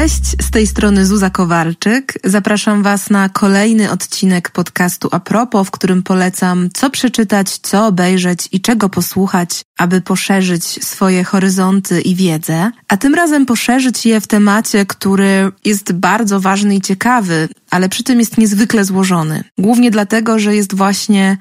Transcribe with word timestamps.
Cześć, 0.00 0.24
z 0.42 0.50
tej 0.50 0.66
strony 0.66 1.06
Zuza 1.06 1.30
Kowalczyk. 1.30 2.18
Zapraszam 2.24 2.82
Was 2.82 3.10
na 3.10 3.28
kolejny 3.28 3.90
odcinek 3.90 4.50
podcastu 4.50 5.08
Apropo, 5.12 5.64
w 5.64 5.70
którym 5.70 6.02
polecam, 6.02 6.68
co 6.74 6.90
przeczytać, 6.90 7.58
co 7.58 7.86
obejrzeć 7.86 8.48
i 8.52 8.60
czego 8.60 8.88
posłuchać, 8.88 9.62
aby 9.78 10.00
poszerzyć 10.00 10.64
swoje 10.64 11.24
horyzonty 11.24 12.00
i 12.00 12.14
wiedzę. 12.14 12.70
A 12.88 12.96
tym 12.96 13.14
razem 13.14 13.46
poszerzyć 13.46 14.06
je 14.06 14.20
w 14.20 14.26
temacie, 14.26 14.86
który 14.86 15.52
jest 15.64 15.92
bardzo 15.92 16.40
ważny 16.40 16.74
i 16.74 16.80
ciekawy, 16.80 17.48
ale 17.70 17.88
przy 17.88 18.04
tym 18.04 18.20
jest 18.20 18.38
niezwykle 18.38 18.84
złożony. 18.84 19.44
Głównie 19.58 19.90
dlatego, 19.90 20.38
że 20.38 20.56
jest 20.56 20.74
właśnie 20.74 21.36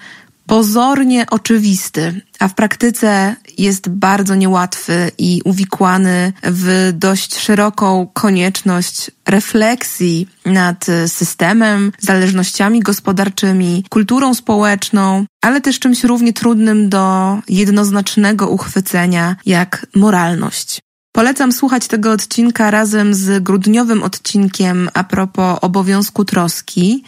pozornie 0.49 1.25
oczywisty, 1.29 2.21
a 2.39 2.47
w 2.47 2.53
praktyce 2.53 3.35
jest 3.57 3.89
bardzo 3.89 4.35
niełatwy 4.35 5.11
i 5.17 5.41
uwikłany 5.45 6.33
w 6.43 6.91
dość 6.93 7.39
szeroką 7.39 8.07
konieczność 8.13 9.11
refleksji 9.27 10.27
nad 10.45 10.85
systemem, 11.07 11.91
zależnościami 11.99 12.79
gospodarczymi, 12.79 13.83
kulturą 13.89 14.33
społeczną, 14.33 15.25
ale 15.41 15.61
też 15.61 15.79
czymś 15.79 16.03
równie 16.03 16.33
trudnym 16.33 16.89
do 16.89 17.37
jednoznacznego 17.49 18.49
uchwycenia 18.49 19.35
jak 19.45 19.85
moralność. 19.95 20.79
Polecam 21.11 21.51
słuchać 21.51 21.87
tego 21.87 22.11
odcinka 22.11 22.71
razem 22.71 23.13
z 23.13 23.43
grudniowym 23.43 24.03
odcinkiem 24.03 24.89
a 24.93 25.03
propos 25.03 25.57
obowiązku 25.61 26.25
troski, 26.25 27.03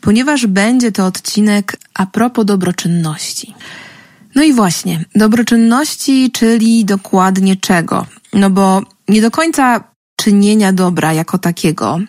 ponieważ 0.00 0.46
będzie 0.46 0.92
to 0.92 1.06
odcinek 1.06 1.76
a 1.94 2.06
propos 2.06 2.44
dobroczynności. 2.44 3.54
No 4.34 4.42
i 4.42 4.52
właśnie, 4.52 5.04
dobroczynności, 5.14 6.30
czyli 6.30 6.84
dokładnie 6.84 7.56
czego? 7.56 8.06
No 8.32 8.50
bo 8.50 8.82
nie 9.08 9.22
do 9.22 9.30
końca 9.30 9.84
czynienia 10.16 10.72
dobra 10.72 11.12
jako 11.12 11.38
takiego, 11.38 12.00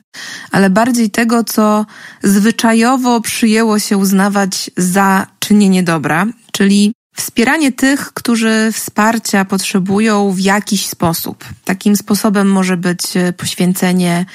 ale 0.51 0.69
bardziej 0.69 1.09
tego, 1.09 1.43
co 1.43 1.85
zwyczajowo 2.23 3.21
przyjęło 3.21 3.79
się 3.79 3.97
uznawać 3.97 4.71
za 4.77 5.27
czynienie 5.39 5.83
dobra, 5.83 6.25
czyli 6.51 6.93
Wspieranie 7.13 7.71
tych, 7.71 8.13
którzy 8.13 8.69
wsparcia 8.73 9.45
potrzebują 9.45 10.31
w 10.31 10.39
jakiś 10.39 10.87
sposób. 10.87 11.45
Takim 11.65 11.95
sposobem 11.95 12.51
może 12.51 12.77
być 12.77 13.01
poświęcenie 13.37 14.25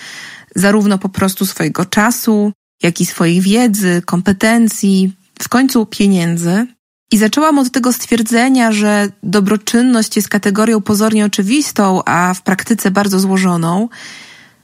zarówno 0.55 0.99
po 0.99 1.09
prostu 1.09 1.47
swojego 1.47 1.85
czasu, 1.85 2.53
jak 2.83 3.01
i 3.01 3.07
swojej 3.07 3.41
wiedzy, 3.41 4.03
kompetencji, 4.07 5.13
w 5.43 5.49
końcu 5.49 5.87
pieniędzy. 5.87 6.67
I 7.13 7.19
zaczęłam 7.19 7.59
od 7.59 7.71
tego 7.71 7.93
stwierdzenia, 7.93 8.73
że 8.73 9.09
dobroczynność 9.23 10.17
jest 10.17 10.29
kategorią 10.29 10.81
pozornie 10.81 11.25
oczywistą, 11.25 12.03
a 12.05 12.35
w 12.35 12.43
praktyce 12.43 12.91
bardzo 12.91 13.21
złożoną, 13.21 13.89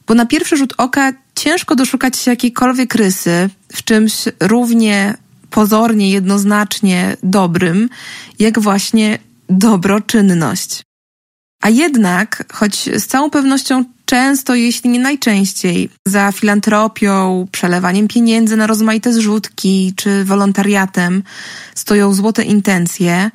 bo 0.06 0.14
na 0.14 0.26
pierwszy 0.26 0.56
rzut 0.56 0.74
oka 0.76 1.12
ciężko 1.34 1.76
doszukać 1.76 2.16
się 2.18 2.30
jakiejkolwiek 2.30 2.94
rysy 2.94 3.50
w 3.72 3.84
czymś 3.84 4.14
równie 4.40 5.14
pozornie, 5.54 6.10
jednoznacznie 6.10 7.16
dobrym, 7.22 7.88
jak 8.38 8.58
właśnie 8.58 9.18
dobroczynność. 9.48 10.82
A 11.62 11.68
jednak, 11.68 12.44
choć 12.52 12.74
z 12.96 13.06
całą 13.06 13.30
pewnością 13.30 13.84
często, 14.04 14.54
jeśli 14.54 14.90
nie 14.90 14.98
najczęściej, 14.98 15.90
za 16.06 16.32
filantropią, 16.32 17.46
przelewaniem 17.52 18.08
pieniędzy 18.08 18.56
na 18.56 18.66
rozmaite 18.66 19.12
zrzutki 19.12 19.92
czy 19.96 20.24
wolontariatem 20.24 21.22
stoją 21.74 22.14
złote 22.14 22.42
intencje, 22.42 23.30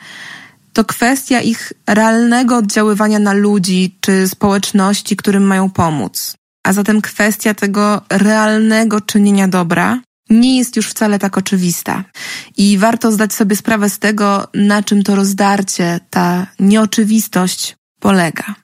to 0.74 0.86
kwestia 0.86 1.42
ich 1.42 1.74
realnego 1.88 2.58
oddziaływania 2.58 3.20
na 3.20 3.34
ludzi 3.34 3.96
czy 4.02 4.28
społeczności, 4.28 5.16
którym 5.16 5.44
mają 5.44 5.70
pomóc. 5.70 6.36
A 6.68 6.74
zatem 6.74 7.02
kwestia 7.02 7.54
tego 7.54 8.02
realnego 8.10 9.02
czynienia 9.02 9.48
dobra 9.48 10.00
nie 10.30 10.58
jest 10.58 10.76
już 10.76 10.90
wcale 10.90 11.20
tak 11.20 11.38
oczywista. 11.38 12.04
I 12.58 12.78
warto 12.78 13.12
zdać 13.12 13.34
sobie 13.34 13.56
sprawę 13.56 13.90
z 13.90 14.00
tego, 14.00 14.48
na 14.54 14.84
czym 14.84 15.04
to 15.04 15.16
rozdarcie, 15.16 16.00
ta 16.10 16.48
nieoczywistość 16.60 17.76
polega. 18.00 18.56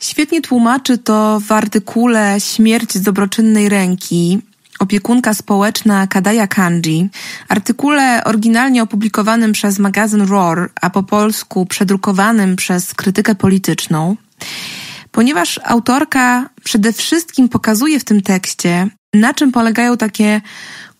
Świetnie 0.00 0.42
tłumaczy 0.42 0.98
to 0.98 1.40
w 1.40 1.52
artykule 1.52 2.40
Śmierć 2.40 2.94
z 2.94 3.02
dobroczynnej 3.02 3.68
ręki 3.68 4.38
opiekunka 4.78 5.34
społeczna 5.34 6.06
Kadaya 6.06 6.46
Kanji, 6.46 7.08
artykule 7.48 8.24
oryginalnie 8.24 8.82
opublikowanym 8.82 9.52
przez 9.52 9.78
magazyn 9.78 10.22
Roar, 10.22 10.70
a 10.82 10.90
po 10.90 11.02
polsku 11.02 11.66
przedrukowanym 11.66 12.56
przez 12.56 12.94
krytykę 12.94 13.34
polityczną, 13.34 14.16
ponieważ 15.10 15.60
autorka 15.64 16.50
przede 16.64 16.92
wszystkim 16.92 17.48
pokazuje 17.48 18.00
w 18.00 18.04
tym 18.04 18.22
tekście, 18.22 18.88
na 19.14 19.34
czym 19.34 19.52
polegają 19.52 19.96
takie 19.96 20.40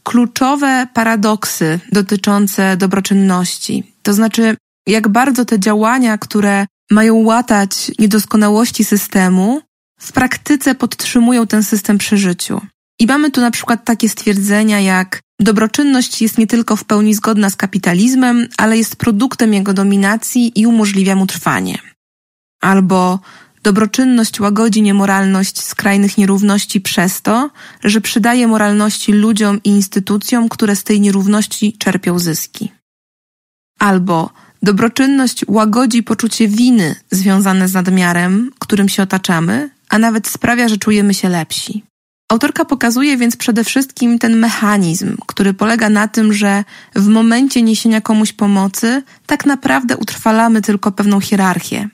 kluczowe 0.06 0.86
paradoksy 0.94 1.80
dotyczące 1.92 2.76
dobroczynności. 2.76 3.94
To 4.02 4.14
znaczy, 4.14 4.56
jak 4.86 5.08
bardzo 5.08 5.44
te 5.44 5.60
działania, 5.60 6.18
które 6.18 6.66
mają 6.90 7.14
łatać 7.14 7.92
niedoskonałości 7.98 8.84
systemu, 8.84 9.60
w 10.00 10.12
praktyce 10.12 10.74
podtrzymują 10.74 11.46
ten 11.46 11.62
system 11.62 11.98
przy 11.98 12.16
życiu. 12.16 12.60
I 13.00 13.06
mamy 13.06 13.30
tu 13.30 13.40
na 13.40 13.50
przykład 13.50 13.84
takie 13.84 14.08
stwierdzenia 14.08 14.80
jak 14.80 15.20
dobroczynność 15.40 16.22
jest 16.22 16.38
nie 16.38 16.46
tylko 16.46 16.76
w 16.76 16.84
pełni 16.84 17.14
zgodna 17.14 17.50
z 17.50 17.56
kapitalizmem, 17.56 18.48
ale 18.56 18.78
jest 18.78 18.96
produktem 18.96 19.54
jego 19.54 19.72
dominacji 19.72 20.60
i 20.60 20.66
umożliwia 20.66 21.16
mu 21.16 21.26
trwanie. 21.26 21.78
Albo 22.60 23.18
Dobroczynność 23.66 24.40
łagodzi 24.40 24.82
niemoralność 24.82 25.62
skrajnych 25.62 26.18
nierówności 26.18 26.80
przez 26.80 27.22
to, 27.22 27.50
że 27.84 28.00
przydaje 28.00 28.46
moralności 28.48 29.12
ludziom 29.12 29.60
i 29.64 29.68
instytucjom, 29.68 30.48
które 30.48 30.76
z 30.76 30.84
tej 30.84 31.00
nierówności 31.00 31.76
czerpią 31.78 32.18
zyski. 32.18 32.72
Albo 33.78 34.30
dobroczynność 34.62 35.44
łagodzi 35.48 36.02
poczucie 36.02 36.48
winy 36.48 36.94
związane 37.10 37.68
z 37.68 37.74
nadmiarem, 37.74 38.50
którym 38.58 38.88
się 38.88 39.02
otaczamy, 39.02 39.70
a 39.88 39.98
nawet 39.98 40.28
sprawia, 40.28 40.68
że 40.68 40.76
czujemy 40.76 41.14
się 41.14 41.28
lepsi. 41.28 41.84
Autorka 42.32 42.64
pokazuje 42.64 43.16
więc 43.16 43.36
przede 43.36 43.64
wszystkim 43.64 44.18
ten 44.18 44.36
mechanizm, 44.36 45.16
który 45.26 45.54
polega 45.54 45.88
na 45.90 46.08
tym, 46.08 46.32
że 46.32 46.64
w 46.94 47.06
momencie 47.06 47.62
niesienia 47.62 48.00
komuś 48.00 48.32
pomocy 48.32 49.02
tak 49.26 49.46
naprawdę 49.46 49.96
utrwalamy 49.96 50.62
tylko 50.62 50.92
pewną 50.92 51.20
hierarchię. 51.20 51.88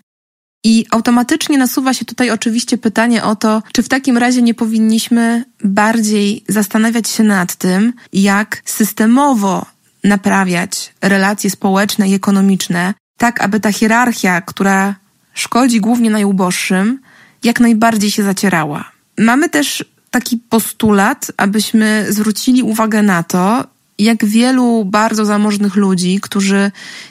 I 0.64 0.86
automatycznie 0.90 1.58
nasuwa 1.58 1.94
się 1.94 2.04
tutaj 2.04 2.30
oczywiście 2.30 2.78
pytanie 2.78 3.24
o 3.24 3.36
to, 3.36 3.62
czy 3.72 3.82
w 3.82 3.88
takim 3.88 4.18
razie 4.18 4.42
nie 4.42 4.54
powinniśmy 4.54 5.44
bardziej 5.64 6.44
zastanawiać 6.48 7.08
się 7.08 7.24
nad 7.24 7.54
tym, 7.54 7.92
jak 8.12 8.62
systemowo 8.64 9.66
naprawiać 10.04 10.94
relacje 11.00 11.50
społeczne 11.50 12.08
i 12.08 12.14
ekonomiczne, 12.14 12.94
tak 13.16 13.40
aby 13.40 13.60
ta 13.60 13.72
hierarchia, 13.72 14.40
która 14.40 14.94
szkodzi 15.34 15.80
głównie 15.80 16.10
najuboższym, 16.10 17.00
jak 17.44 17.60
najbardziej 17.60 18.10
się 18.10 18.22
zacierała. 18.22 18.92
Mamy 19.18 19.48
też 19.48 19.84
taki 20.10 20.36
postulat, 20.36 21.32
abyśmy 21.36 22.06
zwrócili 22.08 22.62
uwagę 22.62 23.02
na 23.02 23.22
to, 23.22 23.64
jak 23.98 24.24
wielu 24.24 24.84
bardzo 24.84 25.24
zamożnych 25.24 25.76
ludzi, 25.76 26.20
którzy 26.20 26.70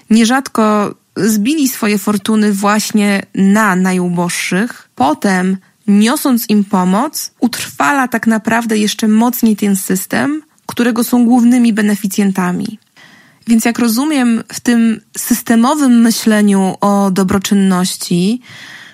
nierzadko 0.10 0.96
zbili 1.16 1.68
swoje 1.68 1.98
fortuny 1.98 2.54
właśnie 2.54 3.24
na 3.36 3.76
najuboższych, 3.76 4.90
potem 4.96 5.58
niosąc 5.88 6.50
im 6.50 6.64
pomoc, 6.64 7.32
utrwala 7.40 8.08
tak 8.08 8.28
naprawdę 8.28 8.78
jeszcze 8.78 9.08
mocniej 9.08 9.56
ten 9.56 9.76
system, 9.76 10.42
którego 10.66 11.04
są 11.04 11.26
głównymi 11.26 11.74
beneficjentami. 11.74 12.80
Więc 13.48 13.66
jak 13.66 13.80
rozumiem, 13.80 14.44
w 14.54 14.60
tym 14.60 15.02
systemowym 15.18 16.02
myśleniu 16.02 16.76
o 16.82 17.12
dobroczynności, 17.12 18.42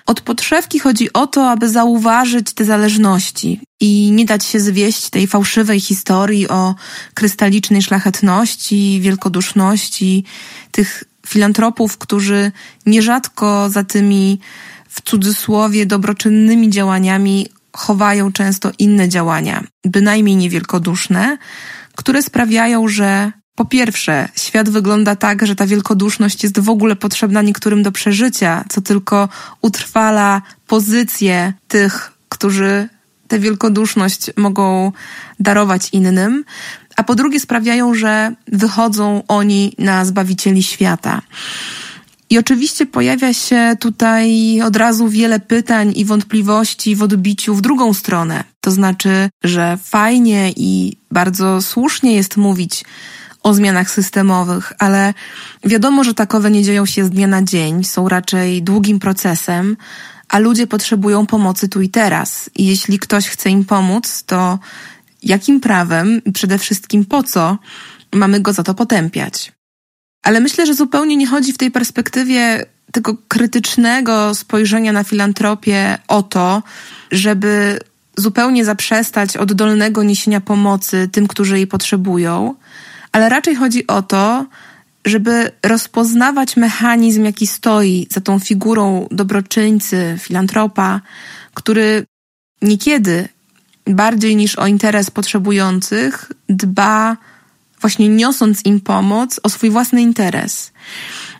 od 0.06 0.20
podszewki 0.20 0.78
chodzi 0.78 1.12
o 1.12 1.26
to, 1.26 1.50
aby 1.50 1.68
zauważyć 1.68 2.52
te 2.52 2.64
zależności 2.64 3.60
i 3.80 4.10
nie 4.12 4.24
dać 4.24 4.44
się 4.44 4.60
zwieść 4.60 5.10
tej 5.10 5.26
fałszywej 5.26 5.80
historii 5.80 6.48
o 6.48 6.74
krystalicznej 7.14 7.82
szlachetności, 7.82 8.98
wielkoduszności, 9.00 10.24
tych 10.70 11.04
filantropów, 11.28 11.98
którzy 11.98 12.52
nierzadko 12.86 13.70
za 13.70 13.84
tymi 13.84 14.40
w 14.88 15.00
cudzysłowie 15.02 15.86
dobroczynnymi 15.86 16.70
działaniami 16.70 17.46
chowają 17.72 18.32
często 18.32 18.70
inne 18.78 19.08
działania, 19.08 19.64
bynajmniej 19.84 20.36
niewielkoduszne, 20.36 21.38
które 21.96 22.22
sprawiają, 22.22 22.88
że 22.88 23.32
po 23.54 23.64
pierwsze, 23.64 24.28
świat 24.36 24.68
wygląda 24.70 25.16
tak, 25.16 25.46
że 25.46 25.56
ta 25.56 25.66
wielkoduszność 25.66 26.42
jest 26.42 26.60
w 26.60 26.68
ogóle 26.70 26.96
potrzebna 26.96 27.42
niektórym 27.42 27.82
do 27.82 27.92
przeżycia, 27.92 28.64
co 28.68 28.80
tylko 28.80 29.28
utrwala 29.62 30.42
pozycję 30.66 31.52
tych, 31.68 32.12
którzy 32.28 32.88
tę 33.28 33.38
wielkoduszność 33.38 34.30
mogą 34.36 34.92
darować 35.40 35.88
innym 35.92 36.44
a 36.98 37.02
po 37.02 37.14
drugie 37.14 37.40
sprawiają, 37.40 37.94
że 37.94 38.34
wychodzą 38.46 39.22
oni 39.28 39.74
na 39.78 40.04
zbawicieli 40.04 40.62
świata. 40.62 41.22
I 42.30 42.38
oczywiście 42.38 42.86
pojawia 42.86 43.32
się 43.32 43.76
tutaj 43.80 44.60
od 44.62 44.76
razu 44.76 45.08
wiele 45.08 45.40
pytań 45.40 45.92
i 45.96 46.04
wątpliwości 46.04 46.96
w 46.96 47.02
odbiciu 47.02 47.54
w 47.54 47.60
drugą 47.60 47.94
stronę. 47.94 48.44
To 48.60 48.70
znaczy, 48.70 49.30
że 49.44 49.78
fajnie 49.84 50.52
i 50.56 50.96
bardzo 51.10 51.62
słusznie 51.62 52.14
jest 52.14 52.36
mówić 52.36 52.84
o 53.42 53.54
zmianach 53.54 53.90
systemowych, 53.90 54.72
ale 54.78 55.14
wiadomo, 55.64 56.04
że 56.04 56.14
takowe 56.14 56.50
nie 56.50 56.62
dzieją 56.62 56.86
się 56.86 57.04
z 57.04 57.10
dnia 57.10 57.26
na 57.26 57.42
dzień, 57.42 57.84
są 57.84 58.08
raczej 58.08 58.62
długim 58.62 58.98
procesem, 58.98 59.76
a 60.28 60.38
ludzie 60.38 60.66
potrzebują 60.66 61.26
pomocy 61.26 61.68
tu 61.68 61.80
i 61.80 61.88
teraz. 61.88 62.50
I 62.56 62.66
jeśli 62.66 62.98
ktoś 62.98 63.28
chce 63.28 63.50
im 63.50 63.64
pomóc, 63.64 64.22
to 64.26 64.58
jakim 65.22 65.60
prawem 65.60 66.24
i 66.24 66.32
przede 66.32 66.58
wszystkim 66.58 67.04
po 67.04 67.22
co 67.22 67.58
mamy 68.14 68.40
go 68.40 68.52
za 68.52 68.62
to 68.62 68.74
potępiać? 68.74 69.52
Ale 70.22 70.40
myślę, 70.40 70.66
że 70.66 70.74
zupełnie 70.74 71.16
nie 71.16 71.26
chodzi 71.26 71.52
w 71.52 71.58
tej 71.58 71.70
perspektywie 71.70 72.66
tego 72.92 73.16
krytycznego 73.28 74.34
spojrzenia 74.34 74.92
na 74.92 75.04
filantropię 75.04 75.98
o 76.08 76.22
to, 76.22 76.62
żeby 77.10 77.78
zupełnie 78.16 78.64
zaprzestać 78.64 79.36
oddolnego 79.36 80.02
niesienia 80.02 80.40
pomocy 80.40 81.08
tym, 81.12 81.26
którzy 81.26 81.56
jej 81.56 81.66
potrzebują, 81.66 82.54
ale 83.12 83.28
raczej 83.28 83.54
chodzi 83.54 83.86
o 83.86 84.02
to, 84.02 84.46
żeby 85.04 85.50
rozpoznawać 85.62 86.56
mechanizm, 86.56 87.24
jaki 87.24 87.46
stoi 87.46 88.06
za 88.10 88.20
tą 88.20 88.38
figurą 88.38 89.08
dobroczyńcy, 89.10 90.16
filantropa, 90.18 91.00
który 91.54 92.04
niekiedy 92.62 93.28
bardziej 93.88 94.36
niż 94.36 94.56
o 94.56 94.66
interes 94.66 95.10
potrzebujących 95.10 96.32
dba 96.48 97.16
właśnie 97.80 98.08
niosąc 98.08 98.64
im 98.64 98.80
pomoc, 98.80 99.40
o 99.42 99.48
swój 99.48 99.70
własny 99.70 100.02
interes. 100.02 100.72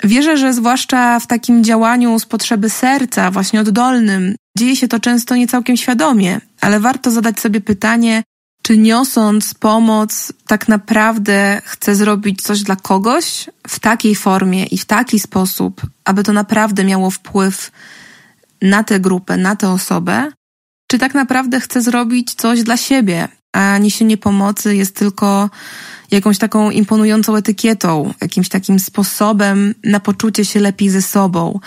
Wierzę, 0.04 0.36
że 0.36 0.52
zwłaszcza 0.52 1.20
w 1.20 1.26
takim 1.26 1.64
działaniu 1.64 2.18
z 2.18 2.26
potrzeby 2.26 2.70
serca, 2.70 3.30
właśnie 3.30 3.60
oddolnym, 3.60 4.34
dzieje 4.58 4.76
się 4.76 4.88
to 4.88 5.00
często 5.00 5.36
nie 5.36 5.48
całkiem 5.48 5.76
świadomie, 5.76 6.40
ale 6.60 6.80
warto 6.80 7.10
zadać 7.10 7.40
sobie 7.40 7.60
pytanie, 7.60 8.22
czy 8.62 8.78
niosąc 8.78 9.54
pomoc, 9.54 10.32
tak 10.46 10.68
naprawdę 10.68 11.62
chcę 11.64 11.94
zrobić 11.94 12.42
coś 12.42 12.62
dla 12.62 12.76
kogoś 12.76 13.50
w 13.68 13.80
takiej 13.80 14.14
formie 14.14 14.64
i 14.64 14.78
w 14.78 14.84
taki 14.84 15.20
sposób, 15.20 15.82
aby 16.04 16.24
to 16.24 16.32
naprawdę 16.32 16.84
miało 16.84 17.10
wpływ 17.10 17.70
na 18.62 18.84
tę 18.84 19.00
grupę, 19.00 19.36
na 19.36 19.56
tę 19.56 19.70
osobę, 19.70 20.32
czy 20.88 20.98
tak 20.98 21.14
naprawdę 21.14 21.60
chcę 21.60 21.82
zrobić 21.82 22.34
coś 22.34 22.62
dla 22.62 22.76
siebie, 22.76 23.28
a 23.52 23.78
niesienie 23.78 24.16
pomocy 24.16 24.76
jest 24.76 24.96
tylko 24.96 25.50
jakąś 26.10 26.38
taką 26.38 26.70
imponującą 26.70 27.36
etykietą, 27.36 28.14
jakimś 28.20 28.48
takim 28.48 28.78
sposobem 28.78 29.74
na 29.84 30.00
poczucie 30.00 30.44
się 30.44 30.60
lepiej 30.60 30.90
ze 30.90 31.02
sobą, 31.02 31.60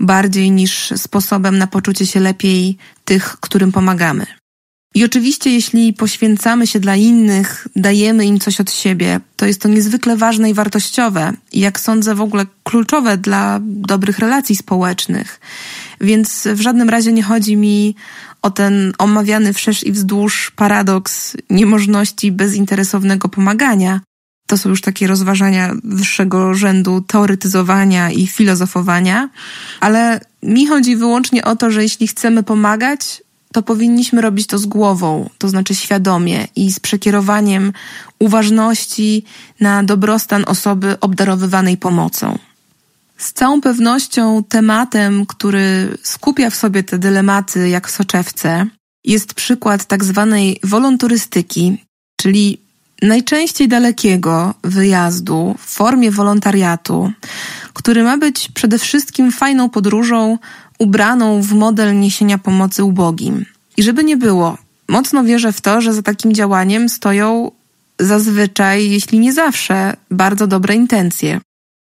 bardziej 0.00 0.50
niż 0.50 0.92
sposobem 0.96 1.58
na 1.58 1.66
poczucie 1.66 2.06
się 2.06 2.20
lepiej 2.20 2.78
tych, 3.04 3.36
którym 3.40 3.72
pomagamy. 3.72 4.26
I 4.94 5.04
oczywiście, 5.04 5.50
jeśli 5.50 5.92
poświęcamy 5.92 6.66
się 6.66 6.80
dla 6.80 6.96
innych, 6.96 7.68
dajemy 7.76 8.26
im 8.26 8.40
coś 8.40 8.60
od 8.60 8.72
siebie, 8.72 9.20
to 9.36 9.46
jest 9.46 9.60
to 9.60 9.68
niezwykle 9.68 10.16
ważne 10.16 10.50
i 10.50 10.54
wartościowe, 10.54 11.32
jak 11.52 11.80
sądzę, 11.80 12.14
w 12.14 12.20
ogóle 12.20 12.46
kluczowe 12.64 13.16
dla 13.16 13.58
dobrych 13.62 14.18
relacji 14.18 14.56
społecznych. 14.56 15.40
Więc 16.00 16.48
w 16.54 16.60
żadnym 16.60 16.90
razie 16.90 17.12
nie 17.12 17.22
chodzi 17.22 17.56
mi 17.56 17.94
o 18.42 18.50
ten 18.50 18.92
omawiany 18.98 19.52
wszerz 19.52 19.84
i 19.84 19.92
wzdłuż 19.92 20.50
paradoks 20.56 21.36
niemożności 21.50 22.32
bezinteresownego 22.32 23.28
pomagania. 23.28 24.00
To 24.46 24.58
są 24.58 24.68
już 24.68 24.80
takie 24.80 25.06
rozważania 25.06 25.74
wyższego 25.84 26.54
rzędu 26.54 27.00
teoretyzowania 27.00 28.10
i 28.10 28.26
filozofowania, 28.26 29.28
ale 29.80 30.20
mi 30.42 30.66
chodzi 30.66 30.96
wyłącznie 30.96 31.44
o 31.44 31.56
to, 31.56 31.70
że 31.70 31.82
jeśli 31.82 32.08
chcemy 32.08 32.42
pomagać, 32.42 33.22
to 33.52 33.62
powinniśmy 33.62 34.20
robić 34.20 34.46
to 34.46 34.58
z 34.58 34.66
głową, 34.66 35.30
to 35.38 35.48
znaczy 35.48 35.74
świadomie 35.74 36.48
i 36.56 36.72
z 36.72 36.80
przekierowaniem 36.80 37.72
uważności 38.18 39.24
na 39.60 39.82
dobrostan 39.82 40.44
osoby 40.46 41.00
obdarowywanej 41.00 41.76
pomocą. 41.76 42.38
Z 43.18 43.32
całą 43.32 43.60
pewnością 43.60 44.44
tematem, 44.48 45.26
który 45.26 45.98
skupia 46.02 46.50
w 46.50 46.54
sobie 46.54 46.82
te 46.82 46.98
dylematy 46.98 47.68
jak 47.68 47.90
soczewce, 47.90 48.66
jest 49.04 49.34
przykład 49.34 49.84
tak 49.84 50.04
zwanej 50.04 50.60
wolonturystyki, 50.64 51.84
czyli 52.16 52.58
najczęściej 53.02 53.68
dalekiego 53.68 54.54
wyjazdu 54.64 55.54
w 55.58 55.74
formie 55.74 56.10
wolontariatu, 56.10 57.12
który 57.72 58.04
ma 58.04 58.18
być 58.18 58.48
przede 58.54 58.78
wszystkim 58.78 59.32
fajną 59.32 59.70
podróżą 59.70 60.38
ubraną 60.78 61.42
w 61.42 61.52
model 61.52 62.00
niesienia 62.00 62.38
pomocy 62.38 62.84
ubogim. 62.84 63.44
I 63.76 63.82
żeby 63.82 64.04
nie 64.04 64.16
było, 64.16 64.58
mocno 64.88 65.24
wierzę 65.24 65.52
w 65.52 65.60
to, 65.60 65.80
że 65.80 65.92
za 65.92 66.02
takim 66.02 66.32
działaniem 66.32 66.88
stoją 66.88 67.50
zazwyczaj, 67.98 68.90
jeśli 68.90 69.18
nie 69.18 69.32
zawsze, 69.32 69.96
bardzo 70.10 70.46
dobre 70.46 70.74
intencje. 70.74 71.40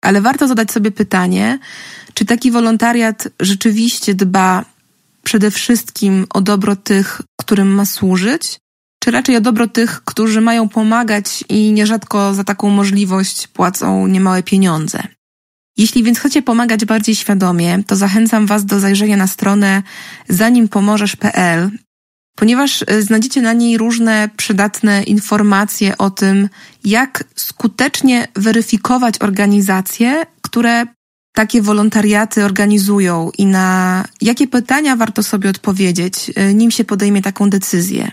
Ale 0.02 0.20
warto 0.20 0.48
zadać 0.48 0.72
sobie 0.72 0.90
pytanie, 0.90 1.58
czy 2.14 2.24
taki 2.24 2.50
wolontariat 2.50 3.28
rzeczywiście 3.40 4.14
dba 4.14 4.64
przede 5.22 5.50
wszystkim 5.50 6.26
o 6.30 6.40
dobro 6.40 6.76
tych, 6.76 7.20
którym 7.40 7.68
ma 7.74 7.84
służyć, 7.84 8.58
czy 9.02 9.10
raczej 9.10 9.36
o 9.36 9.40
dobro 9.40 9.68
tych, 9.68 10.04
którzy 10.04 10.40
mają 10.40 10.68
pomagać 10.68 11.44
i 11.48 11.72
nierzadko 11.72 12.34
za 12.34 12.44
taką 12.44 12.70
możliwość 12.70 13.46
płacą 13.46 14.06
niemałe 14.06 14.42
pieniądze. 14.42 15.02
Jeśli 15.76 16.02
więc 16.02 16.18
chcecie 16.18 16.42
pomagać 16.42 16.84
bardziej 16.84 17.14
świadomie, 17.14 17.82
to 17.86 17.96
zachęcam 17.96 18.46
Was 18.46 18.64
do 18.64 18.80
zajrzenia 18.80 19.16
na 19.16 19.26
stronę 19.26 19.82
zanimpomożesz.pl, 20.28 21.70
ponieważ 22.38 22.84
e, 22.86 23.02
znajdziecie 23.02 23.42
na 23.42 23.52
niej 23.52 23.78
różne 23.78 24.30
przydatne 24.36 25.02
informacje 25.02 25.98
o 25.98 26.10
tym, 26.10 26.48
jak 26.84 27.24
skutecznie 27.34 28.28
weryfikować 28.34 29.14
organizacje, 29.20 30.26
które 30.42 30.86
takie 31.32 31.62
wolontariaty 31.62 32.44
organizują 32.44 33.30
i 33.38 33.46
na 33.46 34.04
jakie 34.20 34.46
pytania 34.46 34.96
warto 34.96 35.22
sobie 35.22 35.50
odpowiedzieć, 35.50 36.30
e, 36.34 36.54
nim 36.54 36.70
się 36.70 36.84
podejmie 36.84 37.22
taką 37.22 37.50
decyzję. 37.50 38.10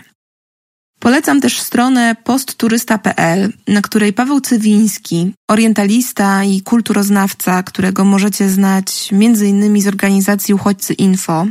Polecam 1.00 1.40
też 1.40 1.60
stronę 1.60 2.16
postturysta.pl, 2.24 3.52
na 3.68 3.82
której 3.82 4.12
Paweł 4.12 4.40
Cywiński, 4.40 5.32
orientalista 5.50 6.44
i 6.44 6.60
kulturoznawca, 6.60 7.62
którego 7.62 8.04
możecie 8.04 8.48
znać 8.48 9.08
m.in. 9.12 9.82
z 9.82 9.86
organizacji 9.86 10.54
Uchodźcy 10.54 10.94
Info, 10.94 11.46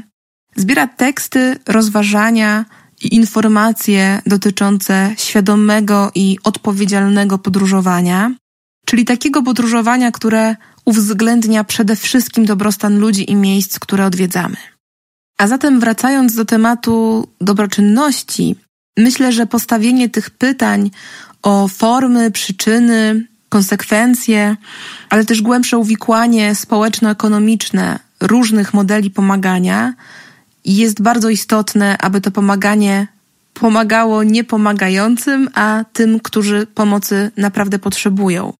zbiera 0.56 0.88
teksty, 0.88 1.56
rozważania 1.68 2.66
i 3.02 3.16
informacje 3.16 4.22
dotyczące 4.26 5.14
świadomego 5.18 6.12
i 6.16 6.38
odpowiedzialnego 6.44 7.38
podróżowania, 7.38 8.32
czyli 8.86 9.06
takiego 9.06 9.44
podróżowania, 9.44 10.12
które 10.12 10.56
uwzględnia 10.86 11.64
przede 11.64 11.96
wszystkim 11.96 12.46
dobrostan 12.46 13.00
ludzi 13.00 13.32
i 13.32 13.36
miejsc, 13.36 13.80
które 13.80 14.06
odwiedzamy. 14.06 14.56
A 15.38 15.48
zatem 15.48 15.80
wracając 15.80 16.36
do 16.36 16.46
tematu 16.46 17.28
dobroczynności, 17.42 18.56
Myślę, 18.98 19.32
że 19.32 19.46
postawienie 19.46 20.10
tych 20.10 20.30
pytań 20.30 20.92
o 21.44 21.68
formy, 21.68 22.32
przyczyny, 22.32 23.28
konsekwencje, 23.50 24.58
ale 25.10 25.26
też 25.26 25.42
głębsze 25.42 25.78
uwikłanie 25.78 26.56
społeczno-ekonomiczne 26.56 28.00
różnych 28.22 28.74
modeli 28.74 29.12
pomagania 29.12 29.94
jest 30.66 31.02
bardzo 31.02 31.30
istotne, 31.30 31.98
aby 31.98 32.22
to 32.22 32.32
pomaganie 32.32 33.08
pomagało 33.54 34.24
niepomagającym, 34.24 35.50
a 35.54 35.86
tym, 35.94 36.20
którzy 36.20 36.68
pomocy 36.68 37.32
naprawdę 37.38 37.80
potrzebują. 37.80 38.54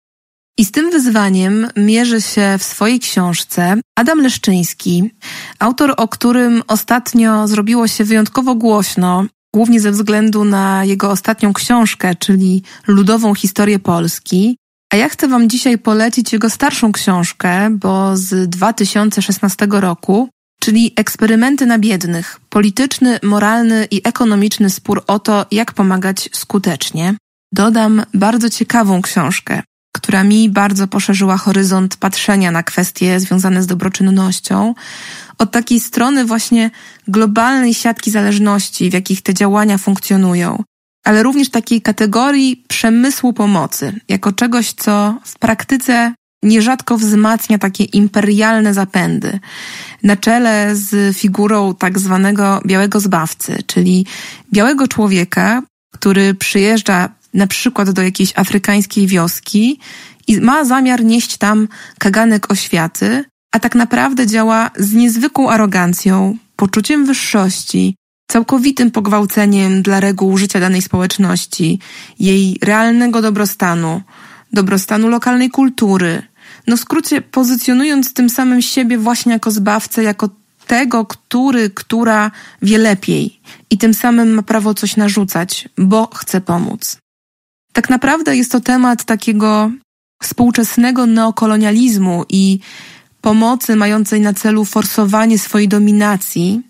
I 0.58 0.66
z 0.66 0.72
tym 0.72 0.92
wyzwaniem 0.92 1.68
mierzy 1.76 2.22
się 2.22 2.56
w 2.60 2.64
swojej 2.64 3.00
książce 3.00 3.76
Adam 3.96 4.22
Leszczyński, 4.22 5.12
autor, 5.60 5.94
o 5.98 6.08
którym 6.08 6.64
ostatnio 6.68 7.48
zrobiło 7.48 7.88
się 7.88 8.04
wyjątkowo 8.04 8.56
głośno 8.56 9.26
głównie 9.56 9.80
ze 9.80 9.92
względu 9.92 10.44
na 10.44 10.86
jego 10.86 11.12
ostatnią 11.12 11.54
książkę, 11.54 12.16
czyli 12.16 12.64
Ludową 12.88 13.36
Historię 13.36 13.80
Polski. 13.80 14.58
A 14.94 14.96
ja 14.96 15.10
chcę 15.10 15.28
Wam 15.28 15.50
dzisiaj 15.50 15.78
polecić 15.78 16.34
jego 16.34 16.50
starszą 16.50 16.92
książkę, 16.92 17.70
bo 17.70 18.18
z 18.18 18.50
2016 18.50 19.68
roku, 19.70 20.30
czyli 20.66 20.94
Eksperymenty 20.96 21.66
na 21.66 21.80
biednych. 21.80 22.40
Polityczny, 22.50 23.20
moralny 23.24 23.88
i 23.92 24.02
ekonomiczny 24.04 24.70
spór 24.70 25.04
o 25.08 25.20
to, 25.20 25.46
jak 25.52 25.74
pomagać 25.74 26.30
skutecznie. 26.34 27.14
Dodam 27.52 28.04
bardzo 28.14 28.50
ciekawą 28.50 29.02
książkę, 29.02 29.62
która 29.96 30.24
mi 30.24 30.50
bardzo 30.50 30.88
poszerzyła 30.88 31.38
horyzont 31.38 31.98
patrzenia 31.98 32.52
na 32.52 32.64
kwestie 32.64 33.20
związane 33.20 33.64
z 33.64 33.68
dobroczynnością, 33.68 34.76
od 35.38 35.52
takiej 35.52 35.80
strony 35.80 36.26
właśnie 36.26 36.72
globalnej 37.08 37.74
siatki 37.74 38.12
zależności, 38.12 38.90
w 38.90 38.94
jakich 38.94 39.22
te 39.22 39.34
działania 39.34 39.78
funkcjonują, 39.78 40.64
ale 41.04 41.24
również 41.24 41.50
takiej 41.50 41.82
kategorii 41.82 42.64
przemysłu 42.68 43.34
pomocy, 43.34 44.00
jako 44.10 44.32
czegoś, 44.32 44.74
co 44.74 45.20
w 45.24 45.40
praktyce 45.40 46.14
nierzadko 46.46 46.98
wzmacnia 46.98 47.58
takie 47.58 47.84
imperialne 47.84 48.74
zapędy. 48.74 49.40
Na 50.04 50.16
czele 50.16 50.76
z 50.76 51.18
figurą 51.18 51.76
tak 51.76 52.00
zwanego 52.00 52.62
białego 52.66 53.00
zbawcy, 53.00 53.64
czyli 53.68 54.06
białego 54.54 54.88
człowieka, 54.88 55.62
który 55.94 56.34
przyjeżdża 56.34 57.10
na 57.34 57.48
przykład 57.48 57.90
do 57.90 58.02
jakiejś 58.02 58.34
afrykańskiej 58.36 59.08
wioski 59.08 59.80
i 60.28 60.42
ma 60.42 60.66
zamiar 60.66 61.04
nieść 61.04 61.38
tam 61.38 61.68
kaganek 62.00 62.52
oświaty, 62.52 63.24
a 63.52 63.60
tak 63.60 63.76
naprawdę 63.76 64.28
działa 64.28 64.72
z 64.78 64.94
niezwykłą 64.94 65.50
arogancją, 65.50 66.38
poczuciem 66.56 67.06
wyższości, 67.06 67.96
całkowitym 68.32 68.92
pogwałceniem 68.92 69.82
dla 69.82 70.00
reguł 70.00 70.38
życia 70.38 70.60
danej 70.60 70.82
społeczności, 70.82 71.80
jej 72.20 72.58
realnego 72.62 73.22
dobrostanu, 73.22 74.02
dobrostanu 74.54 75.10
lokalnej 75.10 75.50
kultury. 75.50 76.22
No 76.68 76.78
w 76.78 76.80
skrócie, 76.80 77.22
pozycjonując 77.22 78.14
tym 78.14 78.30
samym 78.30 78.62
siebie 78.62 78.98
właśnie 78.98 79.34
jako 79.34 79.52
zbawcę, 79.52 80.04
jako 80.04 80.30
tego, 80.68 81.06
który, 81.06 81.70
która 81.70 82.32
wie 82.62 82.78
lepiej 82.78 83.40
i 83.70 83.78
tym 83.78 83.94
samym 83.94 84.34
ma 84.34 84.44
prawo 84.44 84.74
coś 84.74 84.96
narzucać, 84.96 85.70
bo 85.78 86.10
chce 86.16 86.42
pomóc. 86.42 86.98
Tak 87.74 87.90
naprawdę 87.90 88.38
jest 88.38 88.52
to 88.52 88.60
temat 88.60 89.06
takiego 89.06 89.72
współczesnego 90.24 91.06
neokolonializmu 91.06 92.24
i 92.30 92.60
pomocy 93.22 93.76
mającej 93.76 94.22
na 94.22 94.34
celu 94.34 94.66
forsowanie 94.66 95.40
swojej 95.40 95.68
dominacji. 95.68 96.62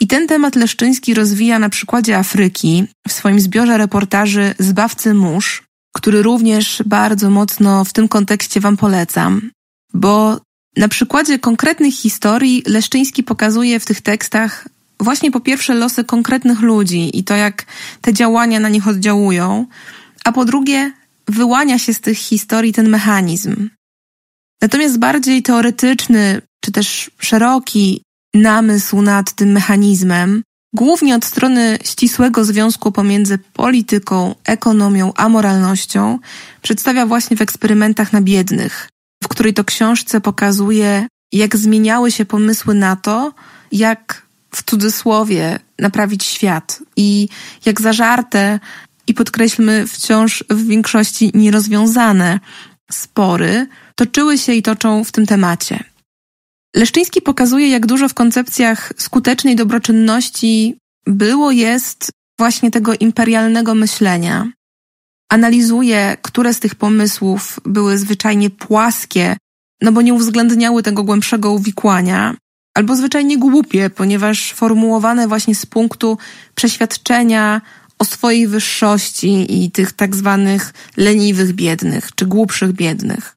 I 0.00 0.06
ten 0.06 0.26
temat 0.26 0.56
Leszczyński 0.56 1.14
rozwija 1.14 1.58
na 1.58 1.68
przykładzie 1.68 2.18
Afryki 2.18 2.84
w 3.08 3.12
swoim 3.12 3.40
zbiorze 3.40 3.78
reportaży 3.78 4.54
Zbawcy 4.58 5.14
Mórz, 5.14 5.63
który 5.96 6.22
również 6.22 6.82
bardzo 6.86 7.30
mocno 7.30 7.84
w 7.84 7.92
tym 7.92 8.08
kontekście 8.08 8.60
Wam 8.60 8.76
polecam, 8.76 9.50
bo 9.94 10.40
na 10.76 10.88
przykładzie 10.88 11.38
konkretnych 11.38 11.94
historii 11.94 12.62
Leszczyński 12.66 13.22
pokazuje 13.22 13.80
w 13.80 13.84
tych 13.84 14.00
tekstach 14.00 14.68
właśnie 15.00 15.30
po 15.30 15.40
pierwsze 15.40 15.74
losy 15.74 16.04
konkretnych 16.04 16.60
ludzi 16.60 17.18
i 17.18 17.24
to, 17.24 17.36
jak 17.36 17.66
te 18.00 18.12
działania 18.12 18.60
na 18.60 18.68
nich 18.68 18.88
oddziałują, 18.88 19.66
a 20.24 20.32
po 20.32 20.44
drugie 20.44 20.92
wyłania 21.28 21.78
się 21.78 21.94
z 21.94 22.00
tych 22.00 22.18
historii 22.18 22.72
ten 22.72 22.88
mechanizm. 22.88 23.68
Natomiast 24.62 24.98
bardziej 24.98 25.42
teoretyczny, 25.42 26.42
czy 26.64 26.72
też 26.72 27.10
szeroki 27.18 28.02
namysł 28.34 29.02
nad 29.02 29.32
tym 29.32 29.52
mechanizmem, 29.52 30.42
głównie 30.74 31.16
od 31.16 31.24
strony 31.24 31.78
ścisłego 31.84 32.44
związku 32.44 32.92
pomiędzy 32.92 33.38
polityką, 33.38 34.34
ekonomią 34.44 35.12
a 35.16 35.28
moralnością, 35.28 36.18
przedstawia 36.62 37.06
właśnie 37.06 37.36
w 37.36 37.42
eksperymentach 37.42 38.12
na 38.12 38.20
biednych, 38.20 38.88
w 39.24 39.28
której 39.28 39.54
to 39.54 39.64
książce 39.64 40.20
pokazuje, 40.20 41.06
jak 41.32 41.56
zmieniały 41.56 42.10
się 42.10 42.24
pomysły 42.24 42.74
na 42.74 42.96
to, 42.96 43.32
jak 43.72 44.26
w 44.50 44.62
cudzysłowie 44.62 45.58
naprawić 45.78 46.24
świat 46.24 46.82
i 46.96 47.28
jak 47.66 47.80
zażarte 47.80 48.60
i 49.06 49.14
podkreślmy 49.14 49.86
wciąż 49.86 50.44
w 50.50 50.66
większości 50.66 51.30
nierozwiązane 51.34 52.40
spory 52.92 53.66
toczyły 53.94 54.38
się 54.38 54.52
i 54.52 54.62
toczą 54.62 55.04
w 55.04 55.12
tym 55.12 55.26
temacie. 55.26 55.93
Leszczyński 56.74 57.22
pokazuje, 57.22 57.68
jak 57.68 57.86
dużo 57.86 58.08
w 58.08 58.14
koncepcjach 58.14 58.92
skutecznej 58.96 59.56
dobroczynności 59.56 60.78
było, 61.06 61.50
jest 61.50 62.10
właśnie 62.38 62.70
tego 62.70 62.94
imperialnego 62.94 63.74
myślenia. 63.74 64.52
Analizuje, 65.28 66.16
które 66.22 66.54
z 66.54 66.60
tych 66.60 66.74
pomysłów 66.74 67.60
były 67.64 67.98
zwyczajnie 67.98 68.50
płaskie, 68.50 69.36
no 69.82 69.92
bo 69.92 70.02
nie 70.02 70.14
uwzględniały 70.14 70.82
tego 70.82 71.04
głębszego 71.04 71.52
uwikłania, 71.52 72.36
albo 72.74 72.96
zwyczajnie 72.96 73.38
głupie, 73.38 73.90
ponieważ 73.90 74.52
formułowane 74.52 75.28
właśnie 75.28 75.54
z 75.54 75.66
punktu 75.66 76.18
przeświadczenia 76.54 77.60
o 77.98 78.04
swojej 78.04 78.46
wyższości 78.46 79.64
i 79.64 79.70
tych 79.70 79.92
tak 79.92 80.16
zwanych 80.16 80.72
leniwych 80.96 81.52
biednych, 81.52 82.14
czy 82.14 82.26
głupszych 82.26 82.72
biednych. 82.72 83.36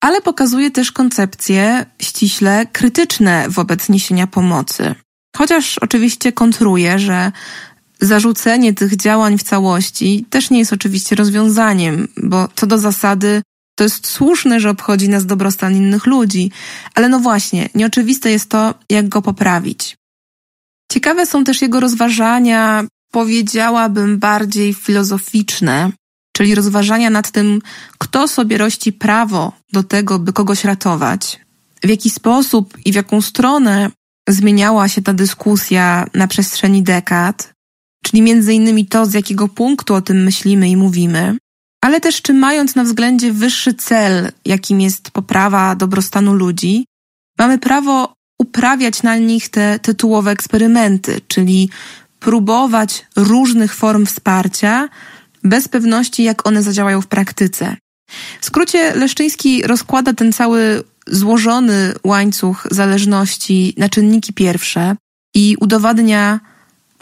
Ale 0.00 0.20
pokazuje 0.20 0.70
też 0.70 0.92
koncepcje 0.92 1.86
ściśle 2.02 2.66
krytyczne 2.72 3.46
wobec 3.48 3.88
niesienia 3.88 4.26
pomocy. 4.26 4.94
Chociaż 5.36 5.78
oczywiście 5.78 6.32
kontruje, 6.32 6.98
że 6.98 7.32
zarzucenie 8.00 8.74
tych 8.74 8.96
działań 8.96 9.38
w 9.38 9.42
całości 9.42 10.26
też 10.30 10.50
nie 10.50 10.58
jest 10.58 10.72
oczywiście 10.72 11.16
rozwiązaniem, 11.16 12.08
bo 12.16 12.48
co 12.56 12.66
do 12.66 12.78
zasady 12.78 13.42
to 13.78 13.84
jest 13.84 14.06
słuszne, 14.06 14.60
że 14.60 14.70
obchodzi 14.70 15.08
nas 15.08 15.26
dobrostan 15.26 15.76
innych 15.76 16.06
ludzi, 16.06 16.50
ale 16.94 17.08
no 17.08 17.20
właśnie, 17.20 17.68
nieoczywiste 17.74 18.30
jest 18.30 18.50
to, 18.50 18.74
jak 18.90 19.08
go 19.08 19.22
poprawić. 19.22 19.96
Ciekawe 20.92 21.26
są 21.26 21.44
też 21.44 21.62
jego 21.62 21.80
rozważania 21.80 22.84
powiedziałabym, 23.12 24.18
bardziej 24.18 24.74
filozoficzne, 24.74 25.92
czyli 26.38 26.54
rozważania 26.54 27.10
nad 27.10 27.30
tym, 27.30 27.62
kto 27.98 28.28
sobie 28.28 28.58
rości 28.58 28.92
prawo 28.92 29.52
do 29.72 29.82
tego, 29.82 30.18
by 30.18 30.32
kogoś 30.32 30.64
ratować, 30.64 31.40
w 31.82 31.88
jaki 31.88 32.10
sposób 32.10 32.78
i 32.84 32.92
w 32.92 32.94
jaką 32.94 33.20
stronę 33.20 33.90
zmieniała 34.28 34.88
się 34.88 35.02
ta 35.02 35.12
dyskusja 35.12 36.06
na 36.14 36.28
przestrzeni 36.28 36.82
dekad, 36.82 37.52
czyli 38.04 38.22
między 38.22 38.54
innymi 38.54 38.86
to, 38.86 39.06
z 39.06 39.14
jakiego 39.14 39.48
punktu 39.48 39.94
o 39.94 40.00
tym 40.02 40.24
myślimy 40.24 40.68
i 40.68 40.76
mówimy, 40.76 41.36
ale 41.80 42.00
też 42.00 42.22
czy 42.22 42.34
mając 42.34 42.74
na 42.74 42.84
względzie 42.84 43.32
wyższy 43.32 43.74
cel, 43.74 44.32
jakim 44.44 44.80
jest 44.80 45.10
poprawa 45.10 45.74
dobrostanu 45.74 46.34
ludzi, 46.34 46.84
mamy 47.38 47.58
prawo 47.58 48.12
uprawiać 48.38 49.02
na 49.02 49.16
nich 49.16 49.48
te 49.48 49.78
tytułowe 49.78 50.30
eksperymenty, 50.30 51.20
czyli 51.28 51.70
próbować 52.20 53.06
różnych 53.16 53.74
form 53.74 54.06
wsparcia, 54.06 54.88
bez 55.44 55.68
pewności, 55.68 56.22
jak 56.22 56.48
one 56.48 56.62
zadziałają 56.62 57.00
w 57.00 57.06
praktyce. 57.06 57.76
W 58.40 58.46
skrócie, 58.46 58.94
Leszczyński 58.94 59.62
rozkłada 59.62 60.12
ten 60.12 60.32
cały 60.32 60.84
złożony 61.06 61.94
łańcuch 62.04 62.66
zależności 62.70 63.74
na 63.76 63.88
czynniki 63.88 64.32
pierwsze 64.32 64.96
i 65.34 65.56
udowadnia, 65.60 66.40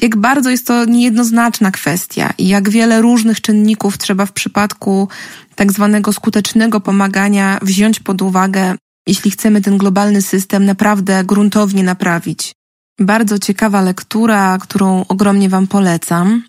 jak 0.00 0.16
bardzo 0.16 0.50
jest 0.50 0.66
to 0.66 0.84
niejednoznaczna 0.84 1.70
kwestia 1.70 2.32
i 2.38 2.48
jak 2.48 2.70
wiele 2.70 3.02
różnych 3.02 3.40
czynników 3.40 3.98
trzeba 3.98 4.26
w 4.26 4.32
przypadku 4.32 5.08
tak 5.54 5.72
zwanego 5.72 6.12
skutecznego 6.12 6.80
pomagania 6.80 7.58
wziąć 7.62 8.00
pod 8.00 8.22
uwagę, 8.22 8.74
jeśli 9.06 9.30
chcemy 9.30 9.60
ten 9.60 9.78
globalny 9.78 10.22
system 10.22 10.64
naprawdę 10.64 11.24
gruntownie 11.24 11.82
naprawić. 11.82 12.52
Bardzo 13.00 13.38
ciekawa 13.38 13.82
lektura, 13.82 14.58
którą 14.58 15.04
ogromnie 15.08 15.48
Wam 15.48 15.66
polecam. 15.66 16.42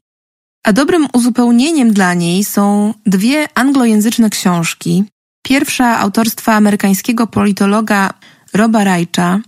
A 0.68 0.74
dobrym 0.74 1.08
uzupełnieniem 1.14 1.94
dla 1.94 2.14
niej 2.14 2.44
są 2.44 2.94
dwie 3.06 3.48
anglojęzyczne 3.56 4.30
książki. 4.30 5.04
Pierwsza 5.44 6.00
autorstwa 6.00 6.54
amerykańskiego 6.54 7.28
politologa 7.28 8.14
Roba 8.54 8.84
Rajcza 8.84 9.40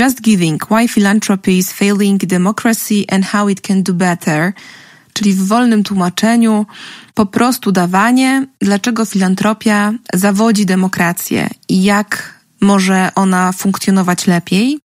Just 0.00 0.22
Giving 0.22 0.66
Why 0.66 0.88
Philanthropy 0.88 1.52
is 1.52 1.72
Failing 1.72 2.26
Democracy 2.26 3.04
and 3.12 3.26
How 3.26 3.48
It 3.48 3.60
Can 3.60 3.82
Do 3.82 3.94
Better, 3.94 4.52
czyli 5.12 5.32
w 5.32 5.46
wolnym 5.46 5.84
tłumaczeniu 5.84 6.66
po 7.14 7.26
prostu 7.26 7.72
dawanie, 7.72 8.46
dlaczego 8.60 9.04
filantropia 9.04 9.92
zawodzi 10.14 10.66
demokrację 10.66 11.48
i 11.68 11.82
jak 11.82 12.40
może 12.60 13.10
ona 13.14 13.52
funkcjonować 13.52 14.26
lepiej 14.26 14.78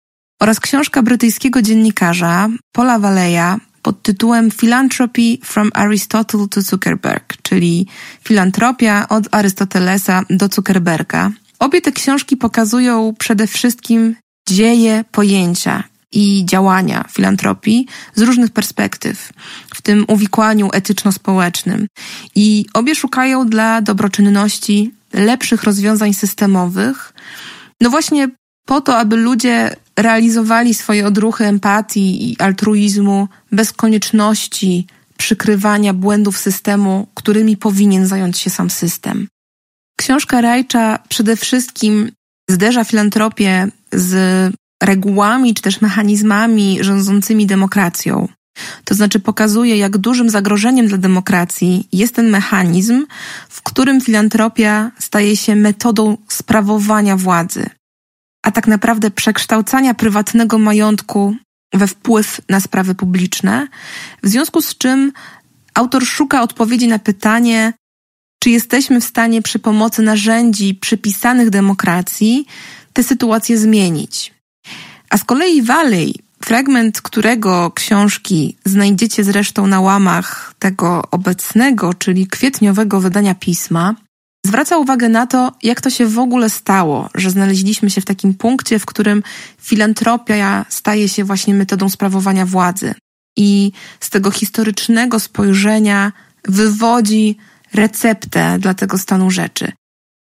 oraz 0.41 0.59
książka 0.59 1.01
brytyjskiego 1.01 1.61
dziennikarza 1.61 2.49
Paula 2.71 2.99
Valeja 2.99 3.59
pod 3.87 4.01
tytułem 4.01 4.51
Philanthropy 4.51 5.37
from 5.43 5.71
Aristotle 5.73 6.47
to 6.47 6.61
Zuckerberg, 6.61 7.37
czyli 7.41 7.87
filantropia 8.23 9.07
od 9.09 9.23
Arystotelesa 9.31 10.23
do 10.29 10.47
Zuckerberga. 10.47 11.31
Obie 11.59 11.81
te 11.81 11.91
książki 11.91 12.37
pokazują 12.37 13.13
przede 13.19 13.47
wszystkim 13.47 14.15
dzieje 14.49 15.03
pojęcia 15.11 15.83
i 16.11 16.45
działania 16.45 17.05
filantropii 17.11 17.87
z 18.15 18.21
różnych 18.21 18.51
perspektyw, 18.51 19.33
w 19.75 19.81
tym 19.81 20.05
uwikłaniu 20.07 20.69
etyczno-społecznym. 20.73 21.87
I 22.35 22.65
obie 22.73 22.95
szukają 22.95 23.47
dla 23.47 23.81
dobroczynności 23.81 24.91
lepszych 25.13 25.63
rozwiązań 25.63 26.13
systemowych, 26.13 27.13
no 27.81 27.89
właśnie 27.89 28.29
po 28.65 28.81
to, 28.81 28.97
aby 28.97 29.15
ludzie 29.15 29.75
realizowali 29.97 30.73
swoje 30.73 31.07
odruchy 31.07 31.45
empatii 31.45 32.31
i 32.31 32.39
altruizmu 32.39 33.27
bez 33.51 33.71
konieczności 33.71 34.87
przykrywania 35.17 35.93
błędów 35.93 36.37
systemu, 36.37 37.07
którymi 37.13 37.57
powinien 37.57 38.07
zająć 38.07 38.37
się 38.37 38.49
sam 38.49 38.69
system. 38.69 39.27
Książka 39.99 40.41
Rajcza 40.41 40.99
przede 41.09 41.35
wszystkim 41.35 42.11
zderza 42.49 42.83
filantropię 42.83 43.67
z 43.93 44.13
regułami 44.83 45.53
czy 45.53 45.61
też 45.61 45.81
mechanizmami 45.81 46.77
rządzącymi 46.81 47.45
demokracją. 47.45 48.27
To 48.85 48.95
znaczy 48.95 49.19
pokazuje, 49.19 49.77
jak 49.77 49.97
dużym 49.97 50.29
zagrożeniem 50.29 50.87
dla 50.87 50.97
demokracji 50.97 51.87
jest 51.91 52.15
ten 52.15 52.29
mechanizm, 52.29 53.05
w 53.49 53.61
którym 53.61 54.01
filantropia 54.01 54.91
staje 54.99 55.37
się 55.37 55.55
metodą 55.55 56.17
sprawowania 56.27 57.17
władzy, 57.17 57.69
a 58.47 58.51
tak 58.51 58.67
naprawdę 58.67 59.11
przekształcania 59.11 59.93
prywatnego 59.93 60.59
majątku 60.59 61.35
we 61.73 61.87
wpływ 61.87 62.41
na 62.49 62.59
sprawy 62.59 62.95
publiczne, 62.95 63.67
w 64.23 64.27
związku 64.27 64.61
z 64.61 64.77
czym 64.77 65.11
autor 65.73 66.05
szuka 66.05 66.41
odpowiedzi 66.41 66.87
na 66.87 66.99
pytanie, 66.99 67.73
czy 68.39 68.49
jesteśmy 68.49 69.01
w 69.01 69.03
stanie 69.05 69.41
przy 69.41 69.59
pomocy 69.59 70.01
narzędzi 70.01 70.75
przypisanych 70.75 71.49
demokracji 71.49 72.45
tę 72.93 73.03
sytuację 73.03 73.57
zmienić. 73.57 74.33
A 75.09 75.17
z 75.17 75.23
kolei 75.23 75.61
Valley, 75.61 76.15
fragment 76.43 77.01
którego 77.01 77.71
książki 77.71 78.57
znajdziecie 78.65 79.23
zresztą 79.23 79.67
na 79.67 79.81
łamach 79.81 80.53
tego 80.59 81.01
obecnego, 81.11 81.93
czyli 81.93 82.27
kwietniowego 82.27 83.01
wydania 83.01 83.35
pisma, 83.35 83.95
zwraca 84.47 84.77
uwagę 84.77 85.09
na 85.09 85.27
to, 85.27 85.51
jak 85.63 85.81
to 85.81 85.89
się 85.89 86.05
w 86.05 86.19
ogóle 86.19 86.49
stało, 86.49 87.09
że 87.15 87.29
znaleźliśmy 87.29 87.89
się 87.89 88.01
w 88.01 88.05
takim 88.05 88.33
punkcie, 88.33 88.79
w 88.79 88.85
którym 88.85 89.23
filantropia 89.61 90.65
staje 90.69 91.09
się 91.09 91.23
właśnie 91.23 91.53
metodą 91.53 91.89
sprawowania 91.89 92.45
władzy. 92.45 92.93
I 93.37 93.71
z 93.99 94.09
tego 94.09 94.31
historycznego 94.31 95.19
spojrzenia 95.19 96.11
wywodzi 96.47 97.37
receptę 97.73 98.59
dla 98.59 98.73
tego 98.73 98.97
stanu 98.97 99.31
rzeczy. 99.31 99.71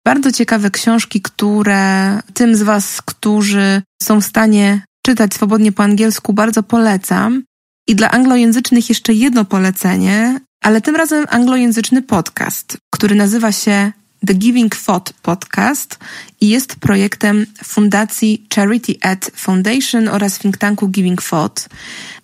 Bardzo 0.06 0.32
ciekawe 0.32 0.70
książki, 0.70 1.20
które 1.20 2.18
tym 2.34 2.56
z 2.56 2.62
Was, 2.62 3.02
którzy 3.02 3.82
są 4.02 4.20
w 4.20 4.24
stanie 4.24 4.82
czytać 5.06 5.34
swobodnie 5.34 5.72
po 5.72 5.82
angielsku, 5.82 6.32
bardzo 6.32 6.62
polecam. 6.62 7.42
I 7.88 7.94
dla 7.94 8.10
anglojęzycznych 8.10 8.88
jeszcze 8.88 9.12
jedno 9.12 9.44
polecenie, 9.44 10.40
ale 10.62 10.80
tym 10.80 10.96
razem 10.96 11.24
anglojęzyczny 11.28 12.02
podcast, 12.02 12.76
który 12.98 13.14
nazywa 13.14 13.52
się 13.52 13.92
The 14.26 14.34
Giving 14.34 14.76
Thought 14.76 15.12
Podcast 15.12 15.98
i 16.40 16.48
jest 16.48 16.76
projektem 16.76 17.46
Fundacji 17.64 18.46
Charity 18.54 18.94
Ed 19.00 19.30
Foundation 19.34 20.08
oraz 20.08 20.38
think 20.38 20.56
tanku 20.56 20.88
Giving 20.88 21.22
Thought. 21.22 21.68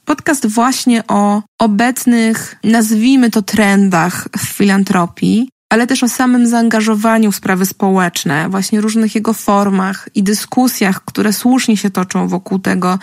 Podcast 0.04 0.47
właśnie 0.47 1.07
o 1.07 1.43
obecnych, 1.59 2.57
nazwijmy 2.64 3.31
to 3.31 3.43
trendach 3.43 4.28
w 4.38 4.40
filantropii, 4.40 5.49
ale 5.71 5.87
też 5.87 6.02
o 6.02 6.09
samym 6.09 6.47
zaangażowaniu 6.47 7.33
w 7.33 7.37
sprawy 7.37 7.66
społeczne, 7.66 8.49
właśnie 8.49 8.81
różnych 8.81 9.14
jego 9.14 9.33
formach 9.33 10.09
i 10.14 10.23
dyskusjach, 10.23 11.04
które 11.04 11.33
słusznie 11.33 11.76
się 11.76 11.90
toczą 11.90 12.28
wokół 12.28 12.59
tego, 12.59 12.99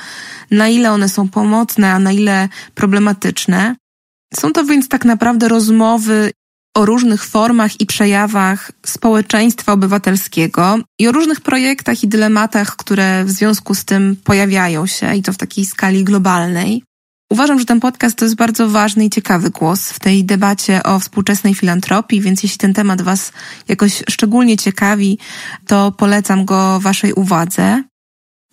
na 0.52 0.68
ile 0.68 0.92
one 0.92 1.10
są 1.10 1.30
pomocne, 1.30 1.94
a 1.94 2.00
na 2.00 2.12
ile 2.12 2.50
problematyczne. 2.76 3.76
Są 4.34 4.54
to 4.54 4.66
więc 4.66 4.90
tak 4.90 5.06
naprawdę 5.06 5.48
rozmowy 5.48 6.32
o 6.76 6.86
różnych 6.86 7.26
formach 7.26 7.82
i 7.82 7.86
przejawach 7.86 8.72
społeczeństwa 8.86 9.74
obywatelskiego 9.74 10.80
i 11.00 11.08
o 11.08 11.12
różnych 11.12 11.42
projektach 11.42 12.04
i 12.04 12.08
dylematach, 12.08 12.76
które 12.76 13.26
w 13.26 13.32
związku 13.32 13.76
z 13.76 13.86
tym 13.86 14.16
pojawiają 14.24 14.86
się 14.86 15.16
i 15.16 15.22
to 15.22 15.34
w 15.34 15.38
takiej 15.38 15.66
skali 15.66 16.04
globalnej. 16.04 16.84
Uważam, 17.32 17.60
że 17.60 17.66
ten 17.66 17.80
podcast 17.80 18.18
to 18.18 18.26
jest 18.26 18.36
bardzo 18.36 18.70
ważny 18.70 19.06
i 19.06 19.10
ciekawy 19.10 19.50
głos 19.50 19.92
w 19.92 20.00
tej 20.00 20.26
debacie 20.26 20.84
o 20.84 21.00
współczesnej 21.00 21.56
filantropii, 21.56 22.22
więc 22.22 22.44
jeśli 22.44 22.58
ten 22.58 22.74
temat 22.74 23.02
Was 23.02 23.32
jakoś 23.68 24.04
szczególnie 24.10 24.58
ciekawi, 24.58 25.20
to 25.68 25.92
polecam 25.92 26.46
go 26.46 26.80
Waszej 26.80 27.14
uwadze. 27.14 27.84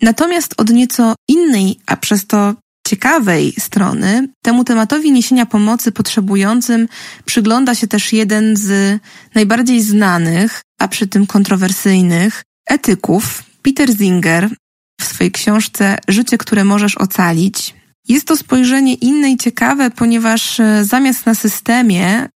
Natomiast 0.01 0.53
od 0.57 0.69
nieco 0.69 1.15
innej, 1.27 1.79
a 1.85 1.97
przez 1.97 2.27
to 2.27 2.53
ciekawej 2.89 3.53
strony, 3.59 4.27
temu 4.41 4.63
tematowi 4.63 5.11
niesienia 5.11 5.45
pomocy 5.45 5.91
potrzebującym 5.91 6.87
przygląda 7.25 7.75
się 7.75 7.87
też 7.87 8.13
jeden 8.13 8.57
z 8.57 8.99
najbardziej 9.35 9.81
znanych, 9.81 10.61
a 10.79 10.87
przy 10.87 11.07
tym 11.07 11.27
kontrowersyjnych 11.27 12.43
etyków, 12.69 13.43
Peter 13.61 13.97
Singer, 13.97 14.49
w 15.01 15.03
swojej 15.03 15.31
książce 15.31 15.97
Życie, 16.07 16.37
które 16.37 16.63
możesz 16.63 16.97
ocalić, 16.97 17.75
jest 18.07 18.27
to 18.27 18.37
spojrzenie 18.37 18.93
inne 18.93 19.31
i 19.31 19.37
ciekawe, 19.37 19.91
ponieważ 19.91 20.59
e, 20.59 20.85
zamiast 20.85 21.25
na 21.25 21.35
systemie, 21.35 22.29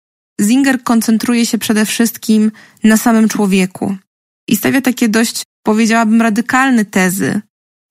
Zinger 0.41 0.83
koncentruje 0.83 1.45
się 1.45 1.57
przede 1.57 1.85
wszystkim 1.85 2.51
na 2.83 2.97
samym 2.97 3.29
człowieku 3.29 3.95
i 4.47 4.55
stawia 4.55 4.81
takie 4.81 5.09
dość, 5.09 5.43
powiedziałabym, 5.63 6.21
radykalne 6.21 6.85
tezy. 6.85 7.41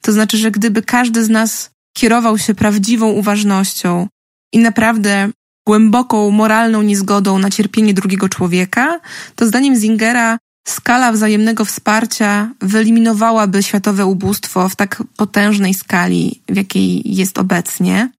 To 0.03 0.12
znaczy, 0.12 0.37
że 0.37 0.51
gdyby 0.51 0.83
każdy 0.83 1.25
z 1.25 1.29
nas 1.29 1.70
kierował 1.92 2.38
się 2.38 2.55
prawdziwą 2.55 3.07
uważnością 3.11 4.07
i 4.53 4.59
naprawdę 4.59 5.31
głęboką 5.66 6.31
moralną 6.31 6.83
niezgodą 6.83 7.38
na 7.38 7.50
cierpienie 7.50 7.94
drugiego 7.94 8.29
człowieka, 8.29 9.00
to 9.35 9.46
zdaniem 9.46 9.76
Zingera 9.76 10.38
skala 10.68 11.12
wzajemnego 11.12 11.64
wsparcia 11.64 12.50
wyeliminowałaby 12.61 13.62
światowe 13.62 14.07
ubóstwo 14.07 14.68
w 14.68 14.76
tak 14.76 15.03
potężnej 15.16 15.74
skali, 15.74 16.42
w 16.48 16.57
jakiej 16.57 17.14
jest 17.16 17.38
obecnie. 17.38 18.11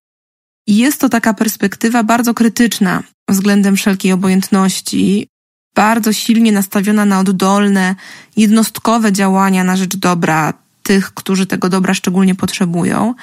I 0.68 0.78
jest 0.78 1.02
to 1.02 1.10
taka 1.10 1.34
perspektywa 1.34 2.04
bardzo 2.04 2.34
krytyczna 2.34 3.04
względem 3.30 3.76
wszelkiej 3.76 4.12
obojętności, 4.12 5.28
bardzo 5.76 6.14
silnie 6.14 6.52
nastawiona 6.52 7.06
na 7.06 7.20
oddolne, 7.20 7.96
jednostkowe 8.38 9.12
działania 9.12 9.64
na 9.64 9.78
rzecz 9.78 9.96
dobra 9.96 10.54
tych, 10.92 11.14
którzy 11.14 11.46
tego 11.46 11.70
dobra 11.70 11.94
szczególnie 11.94 12.36
potrzebują, 12.36 13.16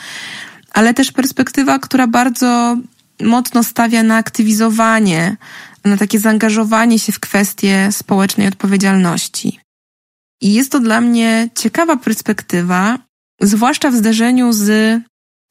ale 0.73 0.95
też 0.95 1.13
perspektywa, 1.13 1.79
która 1.79 2.07
bardzo 2.07 2.77
mocno 3.23 3.65
stawia 3.65 4.03
na 4.03 4.17
aktywizowanie 4.17 5.37
na 5.85 5.97
takie 5.97 6.19
zaangażowanie 6.19 6.99
się 6.99 7.13
w 7.13 7.21
kwestie 7.21 7.89
społecznej 7.93 8.49
odpowiedzialności. 8.49 9.61
I 10.41 10.53
jest 10.55 10.73
to 10.73 10.81
dla 10.81 11.01
mnie 11.01 11.49
ciekawa 11.55 11.97
perspektywa, 11.97 12.99
zwłaszcza 13.41 13.91
w 13.91 13.97
zderzeniu 13.97 14.53
z, 14.53 15.01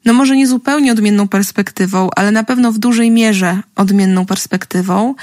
no 0.06 0.14
może 0.14 0.36
nie 0.36 0.48
zupełnie 0.48 0.92
odmienną 0.92 1.28
perspektywą, 1.28 2.10
ale 2.16 2.32
na 2.32 2.44
pewno 2.44 2.72
w 2.72 2.78
dużej 2.78 3.12
mierze 3.12 3.62
odmienną 3.76 4.26
perspektywą, 4.26 5.16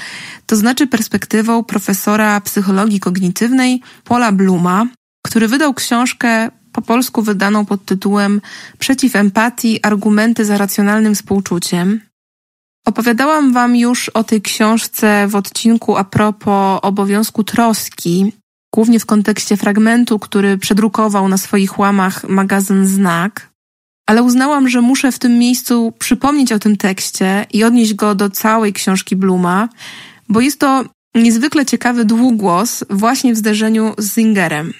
to 0.45 0.55
znaczy 0.55 0.87
perspektywą 0.87 1.63
profesora 1.63 2.41
psychologii 2.41 2.99
kognitywnej 2.99 3.81
Paula 4.03 4.31
Bluma, 4.31 4.85
który 5.25 5.47
wydał 5.47 5.73
książkę 5.73 6.51
po 6.75 6.81
polsku 6.81 7.21
wydaną 7.21 7.65
pod 7.65 7.85
tytułem 7.85 8.41
Przeciw 8.79 9.15
empatii 9.15 9.79
argumenty 9.83 10.45
za 10.45 10.57
racjonalnym 10.57 11.15
współczuciem. 11.15 12.01
Opowiadałam 12.85 13.53
Wam 13.53 13.75
już 13.75 14.09
o 14.09 14.23
tej 14.23 14.41
książce 14.41 15.27
w 15.27 15.35
odcinku 15.35 15.97
a 15.97 16.03
propos 16.03 16.79
obowiązku 16.81 17.43
troski, 17.43 18.33
głównie 18.73 18.99
w 18.99 19.05
kontekście 19.05 19.57
fragmentu, 19.57 20.19
który 20.19 20.57
przedrukował 20.57 21.27
na 21.27 21.37
swoich 21.37 21.79
łamach 21.79 22.29
magazyn 22.29 22.87
Znak. 22.87 23.49
Ale 24.07 24.23
uznałam, 24.23 24.69
że 24.69 24.81
muszę 24.81 25.11
w 25.11 25.19
tym 25.19 25.39
miejscu 25.39 25.93
przypomnieć 25.99 26.51
o 26.51 26.59
tym 26.59 26.77
tekście 26.77 27.45
i 27.53 27.63
odnieść 27.63 27.93
go 27.93 28.15
do 28.15 28.29
całej 28.29 28.73
książki 28.73 29.15
Bluma, 29.15 29.69
bo 30.29 30.41
jest 30.41 30.59
to 30.59 30.85
niezwykle 31.15 31.65
ciekawy 31.65 32.05
długłos 32.05 32.83
właśnie 32.89 33.33
w 33.33 33.37
zderzeniu 33.37 33.93
z 33.97 34.13
Zingerem. 34.13 34.73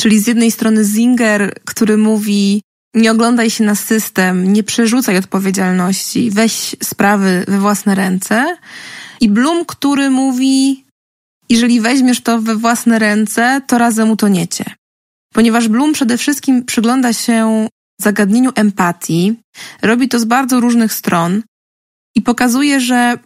Czyli 0.00 0.20
z 0.20 0.26
jednej 0.26 0.50
strony 0.50 0.84
Zinger, 0.84 1.54
który 1.64 1.96
mówi, 1.96 2.62
nie 2.94 3.10
oglądaj 3.12 3.50
się 3.50 3.64
na 3.64 3.74
system, 3.74 4.52
nie 4.52 4.62
przerzucaj 4.62 5.16
odpowiedzialności, 5.16 6.30
weź 6.30 6.76
sprawy 6.82 7.44
we 7.48 7.58
własne 7.58 7.94
ręce. 7.94 8.56
I 9.20 9.28
Bloom, 9.28 9.64
który 9.64 10.10
mówi, 10.10 10.84
jeżeli 11.48 11.80
weźmiesz 11.80 12.20
to 12.20 12.40
we 12.40 12.56
własne 12.56 12.98
ręce, 12.98 13.60
to 13.66 13.78
razem 13.78 14.10
utoniecie. 14.10 14.64
Ponieważ 15.34 15.68
Bloom 15.68 15.92
przede 15.92 16.18
wszystkim 16.18 16.64
przygląda 16.64 17.12
się 17.12 17.68
zagadnieniu 18.00 18.50
empatii, 18.54 19.34
robi 19.82 20.08
to 20.08 20.18
z 20.18 20.24
bardzo 20.24 20.60
różnych 20.60 20.92
stron 20.92 21.42
i 22.14 22.22
pokazuje, 22.22 22.80
że 22.80 23.18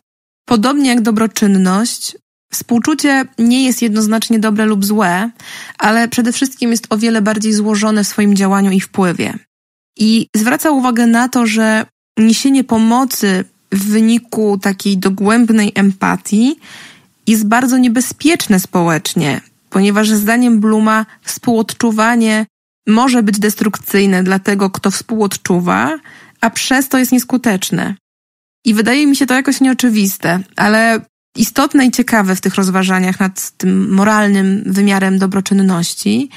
podobnie 0.44 0.90
jak 0.90 1.00
dobroczynność, 1.00 2.16
współczucie 2.52 3.24
nie 3.38 3.64
jest 3.64 3.82
jednoznacznie 3.82 4.38
dobre 4.38 4.66
lub 4.66 4.84
złe, 4.84 5.30
ale 5.78 6.08
przede 6.08 6.32
wszystkim 6.32 6.70
jest 6.70 6.86
o 6.90 6.98
wiele 6.98 7.22
bardziej 7.22 7.52
złożone 7.52 8.04
w 8.04 8.08
swoim 8.08 8.36
działaniu 8.36 8.70
i 8.70 8.80
wpływie. 8.80 9.34
I 9.98 10.26
zwraca 10.36 10.70
uwagę 10.70 11.06
na 11.06 11.28
to, 11.28 11.46
że 11.46 11.86
niesienie 12.18 12.64
pomocy 12.64 13.44
w 13.72 13.84
wyniku 13.84 14.58
takiej 14.58 14.98
dogłębnej 14.98 15.72
empatii 15.74 16.56
jest 17.26 17.46
bardzo 17.46 17.78
niebezpieczne 17.78 18.60
społecznie, 18.60 19.40
ponieważ 19.70 20.10
zdaniem 20.10 20.60
Bluma 20.60 21.06
współodczuwanie 21.22 22.46
może 22.86 23.22
być 23.22 23.38
destrukcyjne 23.38 24.22
dla 24.22 24.38
tego, 24.38 24.70
kto 24.70 24.90
współodczuwa, 24.90 25.98
a 26.40 26.50
przez 26.50 26.88
to 26.88 26.98
jest 26.98 27.12
nieskuteczne. 27.12 27.94
I 28.64 28.74
wydaje 28.74 29.06
mi 29.06 29.16
się 29.16 29.26
to 29.26 29.34
jakoś 29.34 29.60
nieoczywiste, 29.60 30.40
ale 30.56 31.00
istotne 31.36 31.86
i 31.86 31.90
ciekawe 31.90 32.36
w 32.36 32.40
tych 32.40 32.54
rozważaniach 32.54 33.20
nad 33.20 33.50
tym 33.50 33.94
moralnym 33.94 34.62
wymiarem 34.66 35.18
dobroczynności 35.18 36.30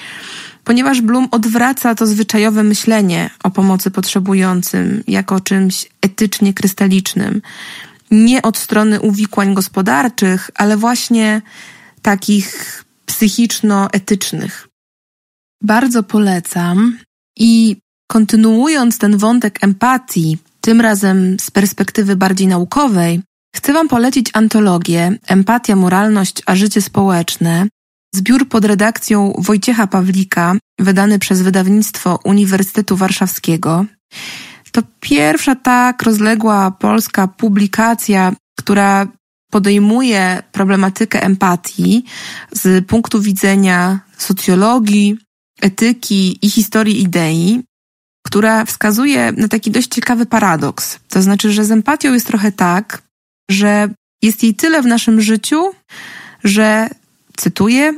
ponieważ 0.65 1.01
Bloom 1.01 1.27
odwraca 1.31 1.95
to 1.95 2.07
zwyczajowe 2.07 2.63
myślenie 2.63 3.29
o 3.43 3.51
pomocy 3.51 3.91
potrzebującym 3.91 5.03
jako 5.07 5.39
czymś 5.39 5.89
etycznie 6.01 6.53
krystalicznym. 6.53 7.41
Nie 8.11 8.41
od 8.41 8.57
strony 8.57 9.01
uwikłań 9.01 9.53
gospodarczych, 9.53 10.49
ale 10.55 10.77
właśnie 10.77 11.41
takich 12.01 12.83
psychiczno-etycznych. 13.05 14.67
Bardzo 15.63 16.03
polecam 16.03 16.97
i 17.37 17.77
kontynuując 18.07 18.97
ten 18.97 19.17
wątek 19.17 19.63
empatii, 19.63 20.37
tym 20.61 20.81
razem 20.81 21.39
z 21.39 21.51
perspektywy 21.51 22.15
bardziej 22.15 22.47
naukowej, 22.47 23.21
chcę 23.55 23.73
Wam 23.73 23.87
polecić 23.87 24.29
antologię 24.33 25.17
Empatia, 25.27 25.75
moralność 25.75 26.41
a 26.45 26.55
życie 26.55 26.81
społeczne, 26.81 27.67
zbiór 28.15 28.49
pod 28.49 28.65
redakcją 28.65 29.33
Wojciecha 29.37 29.87
Pawlika, 29.87 30.55
wydany 30.79 31.19
przez 31.19 31.41
wydawnictwo 31.41 32.19
Uniwersytetu 32.23 32.97
Warszawskiego. 32.97 33.85
To 34.71 34.81
pierwsza 34.99 35.55
tak 35.55 36.03
rozległa 36.03 36.71
polska 36.71 37.27
publikacja, 37.27 38.33
która 38.59 39.07
podejmuje 39.51 40.43
problematykę 40.51 41.23
empatii 41.23 42.05
z 42.51 42.87
punktu 42.87 43.21
widzenia 43.21 43.99
socjologii, 44.17 45.17
etyki 45.61 46.45
i 46.45 46.49
historii 46.49 47.01
idei, 47.01 47.63
która 48.25 48.65
wskazuje 48.65 49.31
na 49.31 49.47
taki 49.47 49.71
dość 49.71 49.87
ciekawy 49.87 50.25
paradoks. 50.25 50.99
To 51.09 51.21
znaczy, 51.21 51.51
że 51.51 51.65
z 51.65 51.71
empatią 51.71 52.13
jest 52.13 52.27
trochę 52.27 52.51
tak, 52.51 53.04
że 53.51 53.89
jest 54.21 54.43
jej 54.43 54.55
tyle 54.55 54.81
w 54.81 54.85
naszym 54.85 55.21
życiu, 55.21 55.71
że, 56.43 56.89
cytuję, 57.37 57.93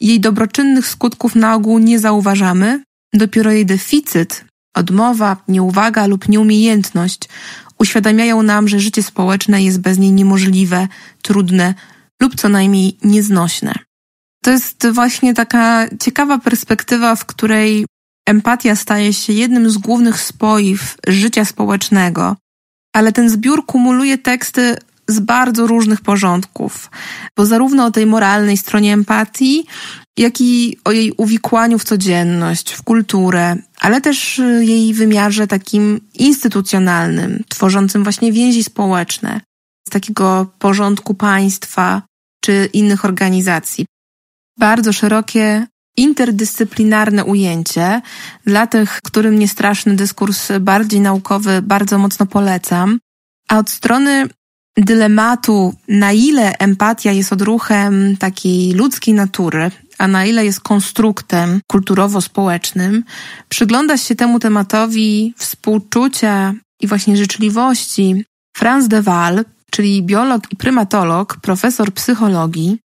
jej 0.00 0.20
dobroczynnych 0.20 0.86
skutków 0.86 1.34
na 1.34 1.54
ogół 1.54 1.78
nie 1.78 1.98
zauważamy, 1.98 2.82
dopiero 3.14 3.50
jej 3.50 3.66
deficyt, 3.66 4.44
odmowa, 4.74 5.36
nieuwaga 5.48 6.06
lub 6.06 6.28
nieumiejętność 6.28 7.28
uświadamiają 7.80 8.42
nam, 8.42 8.68
że 8.68 8.80
życie 8.80 9.02
społeczne 9.02 9.62
jest 9.62 9.80
bez 9.80 9.98
niej 9.98 10.12
niemożliwe, 10.12 10.88
trudne 11.22 11.74
lub 12.22 12.34
co 12.34 12.48
najmniej 12.48 12.96
nieznośne. 13.04 13.74
To 14.42 14.50
jest 14.50 14.86
właśnie 14.92 15.34
taka 15.34 15.86
ciekawa 16.00 16.38
perspektywa, 16.38 17.16
w 17.16 17.24
której 17.24 17.86
empatia 18.26 18.76
staje 18.76 19.12
się 19.12 19.32
jednym 19.32 19.70
z 19.70 19.78
głównych 19.78 20.20
spoiw 20.20 20.96
życia 21.08 21.44
społecznego, 21.44 22.36
ale 22.92 23.12
ten 23.12 23.30
zbiór 23.30 23.66
kumuluje 23.66 24.18
teksty 24.18 24.76
z 25.10 25.20
bardzo 25.20 25.66
różnych 25.66 26.00
porządków, 26.00 26.90
bo 27.36 27.46
zarówno 27.46 27.84
o 27.84 27.90
tej 27.90 28.06
moralnej 28.06 28.56
stronie 28.56 28.92
empatii, 28.92 29.66
jak 30.16 30.40
i 30.40 30.78
o 30.84 30.92
jej 30.92 31.12
uwikłaniu 31.16 31.78
w 31.78 31.84
codzienność, 31.84 32.72
w 32.72 32.82
kulturę, 32.82 33.56
ale 33.80 34.00
też 34.00 34.40
jej 34.60 34.94
wymiarze 34.94 35.46
takim 35.46 36.00
instytucjonalnym, 36.14 37.44
tworzącym 37.48 38.02
właśnie 38.02 38.32
więzi 38.32 38.64
społeczne, 38.64 39.40
z 39.88 39.90
takiego 39.90 40.46
porządku 40.58 41.14
państwa 41.14 42.02
czy 42.44 42.68
innych 42.72 43.04
organizacji. 43.04 43.86
Bardzo 44.58 44.92
szerokie 44.92 45.66
interdyscyplinarne 45.96 47.24
ujęcie. 47.24 48.02
Dla 48.44 48.66
tych, 48.66 49.00
którym 49.04 49.38
niestraszny 49.38 49.96
dyskurs 49.96 50.48
bardziej 50.60 51.00
naukowy, 51.00 51.62
bardzo 51.62 51.98
mocno 51.98 52.26
polecam. 52.26 52.98
A 53.48 53.58
od 53.58 53.70
strony 53.70 54.28
dylematu, 54.80 55.74
na 55.88 56.12
ile 56.12 56.58
empatia 56.58 57.12
jest 57.12 57.32
odruchem 57.32 58.16
takiej 58.16 58.72
ludzkiej 58.72 59.14
natury, 59.14 59.70
a 59.98 60.08
na 60.08 60.24
ile 60.24 60.44
jest 60.44 60.60
konstruktem 60.60 61.60
kulturowo-społecznym, 61.72 63.02
przygląda 63.48 63.96
się 63.96 64.14
temu 64.14 64.38
tematowi 64.38 65.34
współczucia 65.36 66.54
i 66.80 66.86
właśnie 66.86 67.16
życzliwości 67.16 68.24
Franz 68.56 68.88
de 68.88 69.02
Waal, 69.02 69.44
czyli 69.70 70.02
biolog 70.02 70.52
i 70.52 70.56
prymatolog, 70.56 71.36
profesor 71.42 71.94
psychologii, 71.94 72.78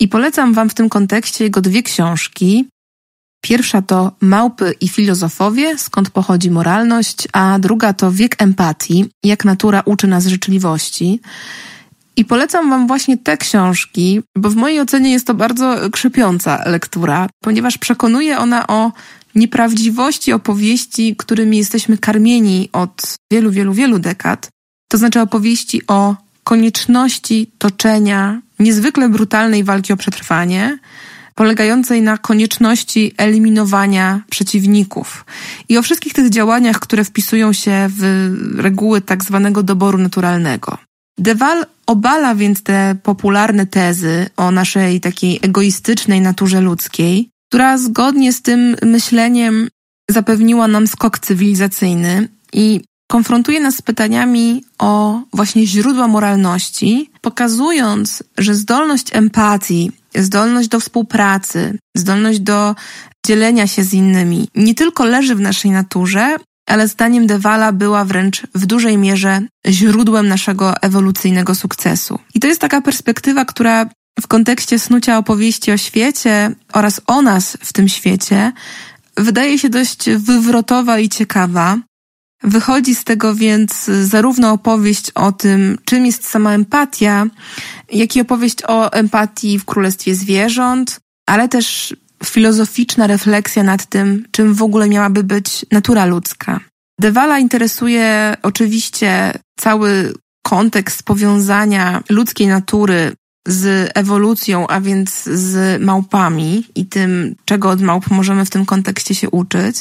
i 0.00 0.08
polecam 0.08 0.54
Wam 0.54 0.70
w 0.70 0.74
tym 0.74 0.88
kontekście 0.88 1.44
jego 1.44 1.60
dwie 1.60 1.82
książki. 1.82 2.68
Pierwsza 3.44 3.82
to 3.82 4.12
Małpy 4.20 4.74
i 4.80 4.88
filozofowie, 4.88 5.78
skąd 5.78 6.10
pochodzi 6.10 6.50
moralność, 6.50 7.28
a 7.32 7.58
druga 7.58 7.92
to 7.92 8.12
Wiek 8.12 8.42
empatii, 8.42 9.10
jak 9.24 9.44
natura 9.44 9.82
uczy 9.84 10.06
nas 10.06 10.26
życzliwości. 10.26 11.20
I 12.16 12.24
polecam 12.24 12.70
Wam 12.70 12.86
właśnie 12.86 13.18
te 13.18 13.36
książki, 13.36 14.20
bo 14.36 14.50
w 14.50 14.56
mojej 14.56 14.80
ocenie 14.80 15.12
jest 15.12 15.26
to 15.26 15.34
bardzo 15.34 15.90
krzepiąca 15.90 16.62
lektura, 16.66 17.28
ponieważ 17.40 17.78
przekonuje 17.78 18.38
ona 18.38 18.66
o 18.66 18.92
nieprawdziwości 19.34 20.32
opowieści, 20.32 21.16
którymi 21.16 21.58
jesteśmy 21.58 21.98
karmieni 21.98 22.68
od 22.72 23.14
wielu, 23.32 23.50
wielu, 23.50 23.74
wielu 23.74 23.98
dekad. 23.98 24.48
To 24.88 24.98
znaczy 24.98 25.20
opowieści 25.20 25.86
o 25.86 26.16
konieczności 26.44 27.50
toczenia 27.58 28.40
niezwykle 28.58 29.08
brutalnej 29.08 29.64
walki 29.64 29.92
o 29.92 29.96
przetrwanie, 29.96 30.78
polegającej 31.34 32.02
na 32.02 32.18
konieczności 32.18 33.12
eliminowania 33.16 34.22
przeciwników 34.30 35.24
i 35.68 35.78
o 35.78 35.82
wszystkich 35.82 36.12
tych 36.12 36.30
działaniach, 36.30 36.80
które 36.80 37.04
wpisują 37.04 37.52
się 37.52 37.88
w 37.98 38.30
reguły 38.56 39.00
tak 39.00 39.24
zwanego 39.24 39.62
doboru 39.62 39.98
naturalnego. 39.98 40.78
Dewal 41.18 41.66
obala 41.86 42.34
więc 42.34 42.62
te 42.62 42.96
popularne 43.02 43.66
tezy 43.66 44.26
o 44.36 44.50
naszej 44.50 45.00
takiej 45.00 45.38
egoistycznej 45.42 46.20
naturze 46.20 46.60
ludzkiej, 46.60 47.28
która 47.48 47.78
zgodnie 47.78 48.32
z 48.32 48.42
tym 48.42 48.76
myśleniem 48.82 49.68
zapewniła 50.10 50.68
nam 50.68 50.86
skok 50.86 51.18
cywilizacyjny 51.18 52.28
i 52.52 52.80
konfrontuje 53.10 53.60
nas 53.60 53.76
z 53.76 53.82
pytaniami 53.82 54.64
o 54.78 55.20
właśnie 55.32 55.66
źródła 55.66 56.08
moralności, 56.08 57.10
pokazując, 57.24 58.22
że 58.38 58.54
zdolność 58.54 59.06
empatii, 59.12 59.92
zdolność 60.14 60.68
do 60.68 60.80
współpracy, 60.80 61.78
zdolność 61.96 62.40
do 62.40 62.74
dzielenia 63.26 63.66
się 63.66 63.84
z 63.84 63.94
innymi 63.94 64.48
nie 64.54 64.74
tylko 64.74 65.04
leży 65.04 65.34
w 65.34 65.40
naszej 65.40 65.70
naturze, 65.70 66.36
ale 66.66 66.88
zdaniem 66.88 67.26
Dewala 67.26 67.72
była 67.72 68.04
wręcz 68.04 68.42
w 68.54 68.66
dużej 68.66 68.98
mierze 68.98 69.42
źródłem 69.68 70.28
naszego 70.28 70.74
ewolucyjnego 70.82 71.54
sukcesu. 71.54 72.18
I 72.34 72.40
to 72.40 72.46
jest 72.46 72.60
taka 72.60 72.80
perspektywa, 72.80 73.44
która 73.44 73.88
w 74.20 74.26
kontekście 74.26 74.78
snucia 74.78 75.18
opowieści 75.18 75.72
o 75.72 75.76
świecie 75.76 76.50
oraz 76.72 77.00
o 77.06 77.22
nas 77.22 77.56
w 77.60 77.72
tym 77.72 77.88
świecie 77.88 78.52
wydaje 79.16 79.58
się 79.58 79.68
dość 79.68 80.10
wywrotowa 80.10 80.98
i 80.98 81.08
ciekawa, 81.08 81.78
Wychodzi 82.44 82.94
z 82.94 83.04
tego 83.04 83.34
więc 83.34 83.84
zarówno 83.84 84.52
opowieść 84.52 85.10
o 85.14 85.32
tym, 85.32 85.78
czym 85.84 86.06
jest 86.06 86.28
sama 86.28 86.52
empatia, 86.52 87.26
jak 87.92 88.16
i 88.16 88.20
opowieść 88.20 88.56
o 88.68 88.92
empatii 88.92 89.58
w 89.58 89.64
królestwie 89.64 90.14
zwierząt, 90.14 91.00
ale 91.26 91.48
też 91.48 91.96
filozoficzna 92.24 93.06
refleksja 93.06 93.62
nad 93.62 93.86
tym, 93.86 94.24
czym 94.30 94.54
w 94.54 94.62
ogóle 94.62 94.88
miałaby 94.88 95.24
być 95.24 95.66
natura 95.72 96.04
ludzka. 96.04 96.60
Dewala 97.00 97.38
interesuje 97.38 98.36
oczywiście 98.42 99.32
cały 99.60 100.14
kontekst 100.42 101.02
powiązania 101.02 102.02
ludzkiej 102.08 102.46
natury 102.46 103.12
z 103.48 103.90
ewolucją, 103.94 104.66
a 104.66 104.80
więc 104.80 105.22
z 105.24 105.82
małpami 105.82 106.64
i 106.74 106.86
tym, 106.86 107.34
czego 107.44 107.70
od 107.70 107.80
małp 107.80 108.10
możemy 108.10 108.44
w 108.44 108.50
tym 108.50 108.66
kontekście 108.66 109.14
się 109.14 109.30
uczyć. 109.30 109.76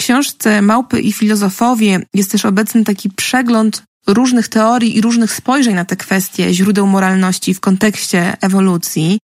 Książce 0.00 0.62
Małpy 0.62 1.00
i 1.00 1.12
filozofowie 1.12 2.00
jest 2.14 2.30
też 2.30 2.44
obecny 2.44 2.84
taki 2.84 3.10
przegląd 3.10 3.82
różnych 4.06 4.48
teorii 4.48 4.96
i 4.96 5.00
różnych 5.00 5.32
spojrzeń 5.32 5.74
na 5.74 5.84
te 5.84 5.96
kwestie 5.96 6.54
źródeł 6.54 6.86
moralności 6.86 7.54
w 7.54 7.60
kontekście 7.60 8.36
ewolucji. 8.40 9.18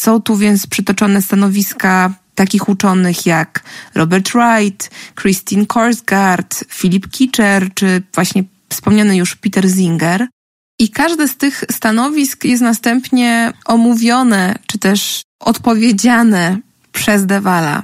Są 0.00 0.22
tu 0.22 0.36
więc 0.36 0.66
przytoczone 0.66 1.22
stanowiska 1.22 2.14
takich 2.34 2.68
uczonych 2.68 3.26
jak 3.26 3.62
Robert 3.94 4.30
Wright, 4.30 4.90
Christine 5.20 5.66
Korsgaard, 5.66 6.64
Philip 6.68 7.10
Kitcher 7.10 7.74
czy 7.74 8.02
właśnie 8.14 8.44
wspomniany 8.68 9.16
już 9.16 9.36
Peter 9.36 9.70
Singer. 9.70 10.28
I 10.78 10.88
każde 10.88 11.28
z 11.28 11.36
tych 11.36 11.64
stanowisk 11.70 12.44
jest 12.44 12.62
następnie 12.62 13.52
omówione 13.64 14.54
czy 14.66 14.78
też 14.78 15.22
odpowiedziane 15.40 16.58
przez 16.92 17.26
Dewala. 17.26 17.82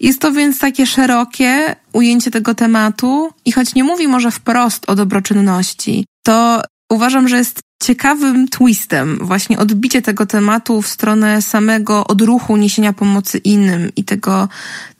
Jest 0.00 0.20
to 0.20 0.32
więc 0.32 0.58
takie 0.58 0.86
szerokie 0.86 1.76
ujęcie 1.92 2.30
tego 2.30 2.54
tematu 2.54 3.30
i 3.44 3.52
choć 3.52 3.74
nie 3.74 3.84
mówi 3.84 4.08
może 4.08 4.30
wprost 4.30 4.90
o 4.90 4.94
dobroczynności, 4.94 6.04
to 6.26 6.62
uważam, 6.90 7.28
że 7.28 7.38
jest 7.38 7.60
ciekawym 7.82 8.48
twistem 8.48 9.18
właśnie 9.22 9.58
odbicie 9.58 10.02
tego 10.02 10.26
tematu 10.26 10.82
w 10.82 10.88
stronę 10.88 11.42
samego 11.42 12.06
odruchu 12.06 12.56
niesienia 12.56 12.92
pomocy 12.92 13.38
innym 13.38 13.90
i 13.96 14.04
tego, 14.04 14.48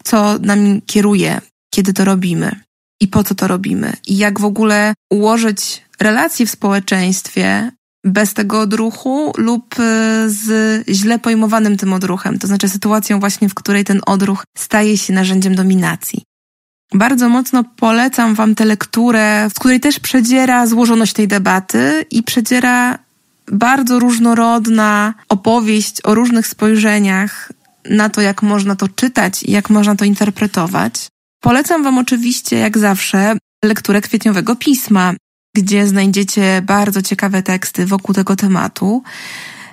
co 0.04 0.38
nami 0.38 0.82
kieruje, 0.86 1.40
kiedy 1.74 1.92
to 1.92 2.04
robimy 2.04 2.60
i 3.00 3.08
po 3.08 3.24
co 3.24 3.34
to 3.34 3.48
robimy 3.48 3.92
i 4.06 4.16
jak 4.16 4.40
w 4.40 4.44
ogóle 4.44 4.94
ułożyć 5.12 5.82
relacje 6.00 6.46
w 6.46 6.50
społeczeństwie 6.50 7.72
bez 8.04 8.34
tego 8.34 8.60
odruchu 8.60 9.32
lub 9.36 9.78
y, 9.78 9.82
z 10.26 10.84
źle 10.88 11.18
pojmowanym 11.18 11.76
tym 11.76 11.92
odruchem, 11.92 12.38
to 12.38 12.46
znaczy 12.46 12.68
sytuacją 12.68 13.20
właśnie, 13.20 13.48
w 13.48 13.54
której 13.54 13.84
ten 13.84 14.00
odruch 14.06 14.44
staje 14.56 14.98
się 14.98 15.12
narzędziem 15.12 15.54
dominacji. 15.54 16.22
Bardzo 16.94 17.28
mocno 17.28 17.64
polecam 17.64 18.34
Wam 18.34 18.54
tę 18.54 18.64
lekturę, 18.64 19.50
w 19.50 19.54
której 19.54 19.80
też 19.80 20.00
przedziera 20.00 20.66
złożoność 20.66 21.12
tej 21.12 21.28
debaty 21.28 22.04
i 22.10 22.22
przedziera 22.22 22.98
bardzo 23.52 23.98
różnorodna 23.98 25.14
opowieść 25.28 26.00
o 26.04 26.14
różnych 26.14 26.46
spojrzeniach 26.46 27.52
na 27.90 28.08
to, 28.08 28.20
jak 28.20 28.42
można 28.42 28.76
to 28.76 28.88
czytać 28.88 29.42
i 29.42 29.50
jak 29.50 29.70
można 29.70 29.96
to 29.96 30.04
interpretować. 30.04 31.08
Polecam 31.40 31.82
Wam 31.82 31.98
oczywiście, 31.98 32.58
jak 32.58 32.78
zawsze, 32.78 33.36
lekturę 33.64 34.00
kwietniowego 34.00 34.56
pisma, 34.56 35.14
gdzie 35.62 35.86
znajdziecie 35.86 36.62
bardzo 36.66 37.02
ciekawe 37.02 37.42
teksty 37.42 37.86
wokół 37.86 38.14
tego 38.14 38.36
tematu. 38.36 39.02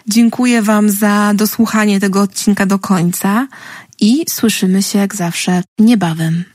Dziękuję 0.07 0.61
Wam 0.61 0.89
za 0.89 1.33
dosłuchanie 1.35 1.99
tego 1.99 2.21
odcinka 2.21 2.65
do 2.65 2.79
końca 2.79 3.47
i 3.99 4.25
słyszymy 4.29 4.83
się 4.83 4.99
jak 4.99 5.15
zawsze 5.15 5.63
niebawem. 5.79 6.45